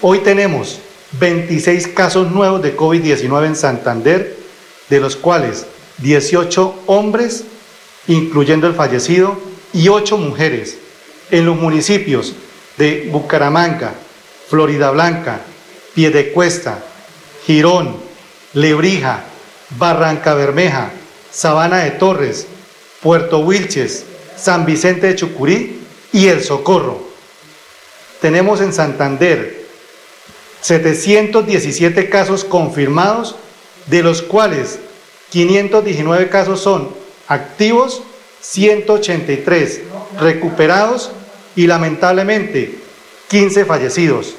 Hoy 0.00 0.20
tenemos 0.20 0.78
26 1.20 1.88
casos 1.88 2.30
nuevos 2.30 2.62
de 2.62 2.74
COVID-19 2.78 3.46
en 3.46 3.56
Santander, 3.56 4.38
de 4.88 5.00
los 5.00 5.16
cuales 5.16 5.66
18 5.98 6.82
hombres, 6.86 7.44
incluyendo 8.06 8.66
el 8.66 8.74
fallecido, 8.74 9.38
y 9.74 9.88
8 9.88 10.16
mujeres, 10.16 10.78
en 11.30 11.46
los 11.46 11.56
municipios 11.56 12.34
de 12.76 13.08
Bucaramanga, 13.10 13.94
Florida 14.48 14.90
Blanca, 14.90 15.40
Piedecuesta, 15.94 16.82
Girón, 17.46 17.96
Lebrija, 18.54 19.24
Barranca 19.78 20.34
Bermeja, 20.34 20.90
Sabana 21.30 21.78
de 21.78 21.92
Torres, 21.92 22.46
Puerto 23.02 23.40
Wilches, 23.40 24.04
San 24.36 24.66
Vicente 24.66 25.06
de 25.08 25.16
Chucurí 25.16 25.80
y 26.12 26.28
El 26.28 26.42
Socorro. 26.42 27.00
Tenemos 28.20 28.60
en 28.60 28.72
Santander 28.72 29.66
717 30.60 32.08
casos 32.10 32.44
confirmados, 32.44 33.36
de 33.86 34.02
los 34.02 34.22
cuales 34.22 34.78
519 35.30 36.28
casos 36.28 36.60
son 36.60 36.90
activos, 37.28 38.02
183 38.40 39.80
recuperados 40.18 41.12
y 41.60 41.66
lamentablemente 41.66 42.74
15 43.28 43.66
fallecidos. 43.66 44.34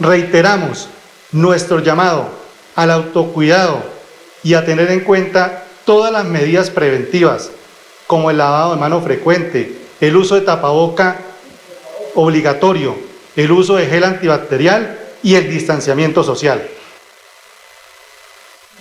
Reiteramos 0.00 0.88
nuestro 1.30 1.80
llamado 1.80 2.30
al 2.74 2.90
autocuidado 2.90 3.82
y 4.42 4.54
a 4.54 4.64
tener 4.64 4.90
en 4.90 5.00
cuenta 5.00 5.64
todas 5.84 6.10
las 6.10 6.24
medidas 6.24 6.70
preventivas, 6.70 7.50
como 8.06 8.30
el 8.30 8.38
lavado 8.38 8.74
de 8.74 8.80
mano 8.80 9.02
frecuente, 9.02 9.76
el 10.00 10.16
uso 10.16 10.36
de 10.36 10.40
tapaboca 10.40 11.18
obligatorio, 12.14 12.96
el 13.36 13.52
uso 13.52 13.76
de 13.76 13.84
gel 13.84 14.04
antibacterial 14.04 14.98
y 15.22 15.34
el 15.34 15.50
distanciamiento 15.50 16.24
social. 16.24 16.66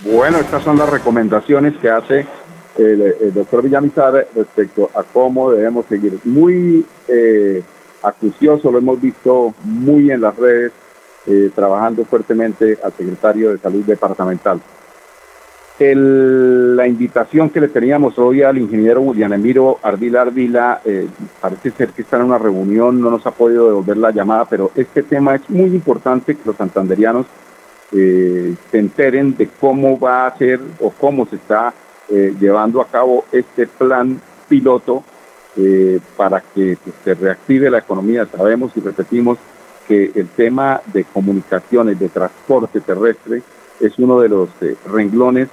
Bueno, 0.03 0.37
estas 0.37 0.63
son 0.63 0.77
las 0.77 0.87
recomendaciones 0.87 1.73
que 1.81 1.89
hace 1.89 2.25
el, 2.77 3.33
doctor 3.33 3.63
Villamizar 3.63 4.27
respecto 4.35 4.89
a 4.93 5.03
cómo 5.03 5.51
debemos 5.51 5.85
seguir. 5.87 6.19
Muy 6.23 6.85
eh, 7.07 7.63
acucioso, 8.03 8.71
lo 8.71 8.77
hemos 8.77 9.01
visto 9.01 9.53
muy 9.63 10.11
en 10.11 10.21
las 10.21 10.35
redes, 10.35 10.71
eh, 11.25 11.51
trabajando 11.53 12.05
fuertemente 12.05 12.77
al 12.83 12.93
secretario 12.93 13.51
de 13.51 13.57
Salud 13.57 13.83
Departamental. 13.83 14.61
la 15.79 16.87
invitación 16.87 17.49
que 17.49 17.61
le 17.61 17.67
teníamos 17.67 18.17
hoy 18.17 18.41
al 18.41 18.57
ingeniero 18.57 19.03
Julián 19.03 19.33
Emiro 19.33 19.77
Ardila 19.83 20.21
Ardila, 20.21 20.81
eh, 20.85 21.07
parece 21.39 21.71
ser 21.71 21.89
que 21.89 22.01
está 22.01 22.17
en 22.17 22.23
una 22.23 22.37
reunión, 22.37 22.99
no 22.99 23.11
nos 23.11 23.25
ha 23.27 23.31
podido 23.31 23.67
devolver 23.67 23.97
la 23.97 24.11
llamada, 24.11 24.45
pero 24.45 24.71
este 24.75 25.03
tema 25.03 25.35
es 25.35 25.47
muy 25.49 25.69
importante 25.69 26.35
que 26.35 26.41
los 26.45 26.55
santanderianos 26.55 27.27
eh, 27.91 28.55
se 28.69 28.79
enteren 28.79 29.37
de 29.37 29.47
cómo 29.59 29.99
va 29.99 30.27
a 30.27 30.37
ser 30.37 30.59
o 30.79 30.89
cómo 30.89 31.25
se 31.25 31.37
está 31.37 31.73
eh, 32.09 32.33
llevando 32.39 32.79
a 32.79 32.87
cabo 32.87 33.25
este 33.33 33.67
plan 33.67 34.21
piloto 34.47 35.03
eh, 35.57 35.99
para 36.15 36.39
que 36.39 36.77
pues, 36.81 36.95
se 37.03 37.13
reactive 37.13 37.69
la 37.69 37.79
economía. 37.79 38.25
Sabemos 38.25 38.71
y 38.75 38.79
repetimos 38.79 39.37
que 39.85 40.11
el 40.15 40.29
tema 40.29 40.81
de 40.93 41.03
comunicaciones, 41.03 41.99
de 41.99 42.07
transporte 42.07 42.79
terrestre, 42.79 43.41
es 43.81 43.99
uno 43.99 44.21
de 44.21 44.29
los 44.29 44.49
eh, 44.61 44.77
renglones 44.85 45.49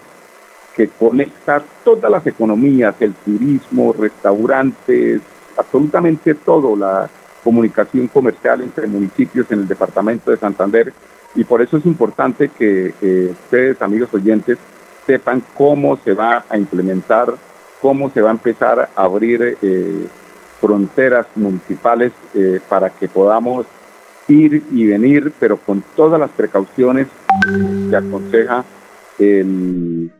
que 0.77 0.89
conecta 0.89 1.61
todas 1.83 2.11
las 2.11 2.25
economías, 2.27 2.95
el 3.01 3.15
turismo, 3.15 3.93
restaurantes, 3.93 5.23
absolutamente 5.57 6.35
todo, 6.35 6.77
la 6.77 7.09
comunicación 7.43 8.07
comercial 8.07 8.61
entre 8.61 8.87
municipios 8.87 9.51
en 9.51 9.61
el 9.61 9.69
departamento 9.69 10.31
de 10.31 10.37
Santander. 10.37 10.93
Y 11.35 11.43
por 11.43 11.63
eso 11.63 11.79
es 11.79 11.87
importante 11.87 12.49
que 12.49 12.95
ustedes, 13.31 13.81
amigos 13.83 14.13
oyentes, 14.15 14.59
sepan 15.07 15.43
cómo 15.55 15.97
se 15.99 16.15
va 16.15 16.45
a 16.49 16.57
implementar, 16.57 17.35
cómo 17.81 18.11
se 18.11 18.23
va 18.23 18.31
a 18.31 18.33
empezar 18.33 18.89
a 18.95 19.03
abrir 19.03 19.59
eh, 19.61 20.07
fronteras 20.61 21.27
municipales 21.35 22.13
eh, 22.35 22.61
para 22.69 22.91
que 22.91 23.09
podamos 23.09 23.67
ir 24.29 24.63
y 24.73 24.87
venir, 24.87 25.33
pero 25.39 25.59
con 25.59 25.83
todas 25.95 26.19
las 26.19 26.31
precauciones 26.31 27.09
que 27.91 27.97
aconseja 27.97 28.65
el, 29.19 30.11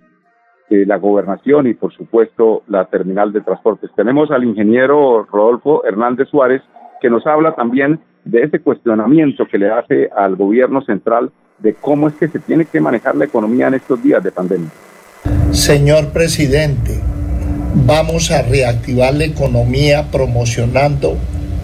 eh, 0.71 0.85
la 0.87 0.97
gobernación 0.97 1.67
y 1.67 1.75
por 1.75 1.93
supuesto 1.93 2.63
la 2.69 2.87
terminal 2.87 3.33
de 3.33 3.41
transportes. 3.41 3.91
Tenemos 3.95 4.31
al 4.31 4.45
ingeniero 4.45 5.27
Rodolfo 5.31 5.85
Hernández 5.85 6.29
Suárez 6.29 6.63
que 7.01 7.11
nos 7.11 7.27
habla 7.27 7.55
también 7.55 8.01
de 8.25 8.43
ese 8.43 8.61
cuestionamiento 8.61 9.47
que 9.47 9.59
le 9.59 9.71
hace 9.71 10.11
al 10.17 10.37
gobierno 10.37 10.81
central 10.83 11.31
de 11.59 11.75
cómo 11.75 12.09
es 12.09 12.15
que 12.15 12.29
se 12.29 12.39
tiene 12.39 12.65
que 12.65 12.81
manejar 12.81 13.15
la 13.17 13.25
economía 13.25 13.69
en 13.69 13.75
estos 13.75 14.03
días 14.03 14.23
de 14.23 14.33
pandemia. 14.33 14.71
Señor 15.53 16.09
presidente, 16.09 17.01
vamos 17.87 18.31
a 18.31 18.43
reactivar 18.43 19.15
la 19.15 19.25
economía 19.25 20.11
promocionando 20.11 21.17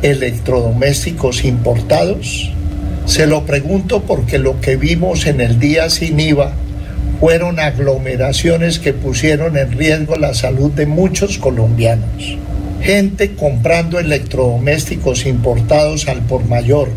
electrodomésticos 0.03 1.45
importados. 1.45 2.53
Se 3.07 3.27
lo 3.27 3.45
pregunto 3.45 4.03
porque 4.03 4.39
lo 4.39 4.61
que 4.61 4.77
vimos 4.77 5.27
en 5.27 5.41
el 5.41 5.59
día 5.59 5.91
sin 5.91 6.21
IVA 6.21 6.53
fueron 7.19 7.59
aglomeraciones 7.59 8.79
que 8.79 8.93
pusieron 8.93 9.57
en 9.59 9.73
riesgo 9.73 10.17
la 10.17 10.35
salud 10.35 10.71
de 10.71 10.87
muchos 10.87 11.39
colombianos. 11.39 12.39
Gente 12.81 13.35
comprando 13.35 13.99
electrodomésticos 13.99 15.27
importados 15.27 16.09
al 16.09 16.23
por 16.23 16.47
mayor 16.47 16.89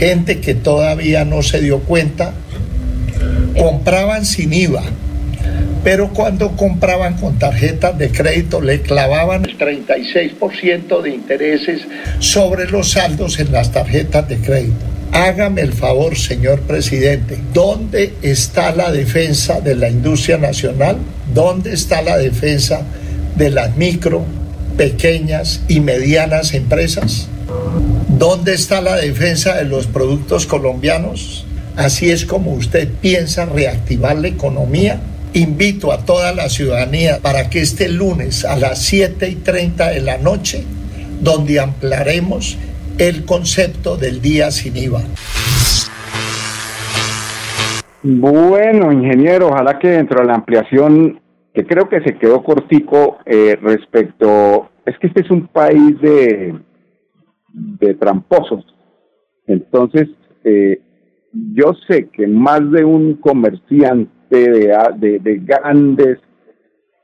gente 0.00 0.40
que 0.40 0.54
todavía 0.54 1.26
no 1.26 1.42
se 1.42 1.60
dio 1.60 1.80
cuenta, 1.80 2.32
compraban 3.54 4.24
sin 4.24 4.50
IVA, 4.50 4.82
pero 5.84 6.08
cuando 6.14 6.56
compraban 6.56 7.18
con 7.18 7.38
tarjetas 7.38 7.98
de 7.98 8.10
crédito 8.10 8.62
le 8.62 8.80
clavaban 8.80 9.44
el 9.44 9.58
36% 9.58 11.02
de 11.02 11.10
intereses 11.10 11.82
sobre 12.18 12.70
los 12.70 12.92
saldos 12.92 13.38
en 13.40 13.52
las 13.52 13.72
tarjetas 13.72 14.26
de 14.26 14.38
crédito. 14.38 14.86
Hágame 15.12 15.60
el 15.60 15.74
favor, 15.74 16.16
señor 16.16 16.62
presidente, 16.62 17.36
¿dónde 17.52 18.14
está 18.22 18.74
la 18.74 18.90
defensa 18.90 19.60
de 19.60 19.74
la 19.74 19.90
industria 19.90 20.38
nacional? 20.38 20.96
¿Dónde 21.34 21.74
está 21.74 22.00
la 22.00 22.16
defensa 22.16 22.86
de 23.36 23.50
las 23.50 23.76
micro, 23.76 24.24
pequeñas 24.78 25.60
y 25.68 25.80
medianas 25.80 26.54
empresas? 26.54 27.28
¿Dónde 28.20 28.52
está 28.52 28.82
la 28.82 28.96
defensa 28.96 29.56
de 29.56 29.64
los 29.64 29.86
productos 29.86 30.44
colombianos? 30.44 31.46
Así 31.74 32.10
es 32.10 32.26
como 32.26 32.52
usted 32.52 32.86
piensa 33.00 33.46
reactivar 33.46 34.18
la 34.18 34.28
economía. 34.28 35.00
Invito 35.32 35.90
a 35.90 36.04
toda 36.04 36.34
la 36.34 36.50
ciudadanía 36.50 37.20
para 37.22 37.48
que 37.48 37.62
este 37.62 37.88
lunes 37.88 38.44
a 38.44 38.58
las 38.58 38.82
7 38.82 39.26
y 39.26 39.36
30 39.36 39.88
de 39.92 40.02
la 40.02 40.18
noche, 40.18 40.64
donde 41.22 41.60
ampliaremos 41.60 42.58
el 42.98 43.24
concepto 43.24 43.96
del 43.96 44.20
día 44.20 44.50
sin 44.50 44.76
IVA. 44.76 45.00
Bueno, 48.02 48.92
ingeniero, 48.92 49.48
ojalá 49.48 49.78
que 49.78 49.88
dentro 49.88 50.20
de 50.20 50.26
la 50.26 50.34
ampliación, 50.34 51.22
que 51.54 51.64
creo 51.64 51.88
que 51.88 52.02
se 52.02 52.18
quedó 52.18 52.42
cortico 52.42 53.16
eh, 53.24 53.58
respecto, 53.62 54.68
es 54.84 54.98
que 54.98 55.06
este 55.06 55.22
es 55.22 55.30
un 55.30 55.46
país 55.46 55.98
de, 56.02 56.54
de 57.52 57.94
tramposos. 57.94 58.64
Entonces, 59.46 60.08
eh, 60.44 60.80
yo 61.32 61.72
sé 61.88 62.08
que 62.08 62.26
más 62.26 62.70
de 62.70 62.84
un 62.84 63.14
comerciante 63.14 64.10
de, 64.30 64.76
de, 64.98 65.18
de 65.18 65.36
grandes 65.38 66.18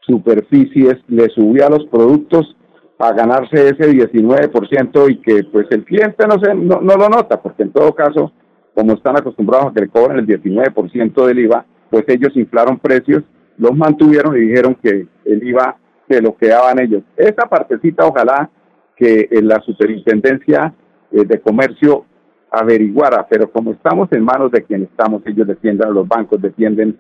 superficies 0.07 0.97
le 1.09 1.29
subía 1.31 1.69
los 1.69 1.87
productos 1.87 2.57
a 2.99 3.13
ganarse 3.13 3.69
ese 3.69 3.91
19% 3.91 5.11
y 5.11 5.17
que 5.21 5.45
pues 5.45 5.67
el 5.71 5.85
cliente 5.85 6.27
no, 6.27 6.39
se, 6.43 6.55
no, 6.55 6.81
no 6.81 6.97
lo 6.97 7.09
nota, 7.09 7.43
porque 7.43 7.65
en 7.65 7.73
todo 7.73 7.95
caso 7.95 8.33
como 8.75 8.93
están 8.93 9.17
acostumbrados 9.17 9.69
a 9.69 9.73
que 9.73 9.81
le 9.81 9.89
cobren 9.89 10.19
el 10.19 10.27
19% 10.27 11.27
del 11.27 11.39
IVA, 11.39 11.65
pues 11.91 12.05
ellos 12.09 12.37
inflaron 12.37 12.79
precios, 12.79 13.23
los 13.57 13.75
mantuvieron 13.75 14.37
y 14.37 14.41
dijeron 14.41 14.77
que 14.83 15.07
el 15.25 15.49
IVA 15.49 15.79
se 16.09 16.21
lo 16.21 16.37
quedaban 16.37 16.79
ellos. 16.79 17.03
Esa 17.17 17.49
partecita 17.49 18.07
ojalá 18.07 18.51
que 18.97 19.29
en 19.31 19.49
la 19.49 19.61
superintendencia 19.61 20.75
eh, 21.13 21.25
de 21.25 21.41
comercio 21.41 22.05
averiguara, 22.51 23.27
pero 23.29 23.51
como 23.51 23.73
estamos 23.73 24.11
en 24.13 24.25
manos 24.25 24.51
de 24.51 24.63
quienes 24.65 24.89
estamos, 24.89 25.23
ellos 25.27 25.47
defienden 25.47 25.89
a 25.89 25.91
los 25.91 26.09
bancos, 26.09 26.41
defienden 26.41 26.97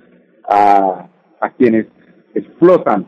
a, 0.48 1.08
quienes 1.56 1.86
explotan 2.34 3.06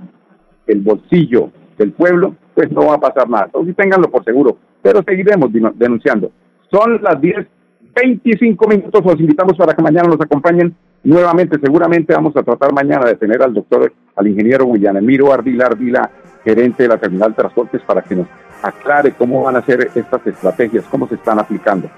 el 0.67 0.81
bolsillo 0.81 1.51
del 1.77 1.93
pueblo, 1.93 2.37
pues 2.55 2.71
no 2.71 2.87
va 2.87 2.95
a 2.95 3.01
pasar 3.01 3.29
nada. 3.29 3.47
Entonces 3.47 3.77
ténganlo 3.77 4.11
por 4.11 4.25
seguro, 4.25 4.57
pero 4.81 5.03
seguiremos 5.03 5.51
denunciando. 5.53 6.31
Son 6.71 7.03
las 7.03 7.21
10 7.21 7.47
25 7.95 8.69
minutos. 8.69 9.05
Los 9.05 9.21
invitamos 9.21 9.57
para 9.57 9.75
que 9.75 9.83
mañana 9.83 10.09
nos 10.09 10.21
acompañen 10.21 10.75
nuevamente. 11.03 11.59
Seguramente 11.61 12.15
vamos 12.15 12.37
a 12.37 12.43
tratar 12.43 12.73
mañana 12.73 13.07
de 13.07 13.17
tener 13.17 13.43
al 13.43 13.55
doctor, 13.55 13.93
al 14.17 14.27
ingeniero 14.27 14.67
Emiro 14.75 15.33
Ardila 15.33 15.67
Ardila, 15.67 16.11
gerente 16.45 16.85
de 16.85 16.89
la 16.89 16.99
terminal 16.99 17.31
de 17.31 17.37
transportes, 17.37 17.83
para 17.83 18.03
que 18.03 18.17
nos 18.17 18.27
aclare 18.63 19.13
cómo 19.13 19.43
van 19.43 19.57
a 19.57 19.63
ser 19.63 19.91
estas 19.95 20.27
estrategias, 20.27 20.85
cómo 20.91 21.09
se 21.09 21.17
están 21.17 21.39
aplicando. 21.39 21.91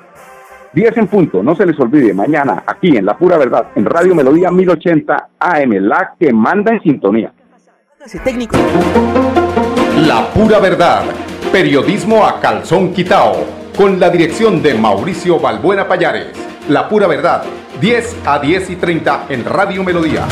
10 0.72 0.96
en 0.98 1.06
punto, 1.08 1.42
no 1.42 1.56
se 1.56 1.66
les 1.66 1.78
olvide, 1.80 2.14
mañana 2.14 2.62
aquí 2.66 2.96
en 2.96 3.04
La 3.04 3.16
Pura 3.16 3.36
Verdad, 3.36 3.66
en 3.74 3.84
Radio 3.84 4.14
Melodía 4.14 4.50
1080 4.50 5.28
AM, 5.38 5.70
la 5.80 6.14
que 6.18 6.32
manda 6.32 6.72
en 6.72 6.80
sintonía. 6.80 7.32
La 10.06 10.28
Pura 10.32 10.60
Verdad, 10.60 11.02
periodismo 11.50 12.24
a 12.24 12.40
calzón 12.40 12.92
quitao 12.92 13.60
con 13.76 13.98
la 13.98 14.10
dirección 14.10 14.62
de 14.62 14.74
Mauricio 14.74 15.40
Balbuena 15.40 15.88
Payares. 15.88 16.28
La 16.68 16.88
pura 16.88 17.06
verdad, 17.06 17.42
10 17.80 18.16
a 18.26 18.38
10 18.38 18.70
y 18.70 18.76
30 18.76 19.26
en 19.30 19.44
Radio 19.44 19.82
Melodía. 19.82 20.26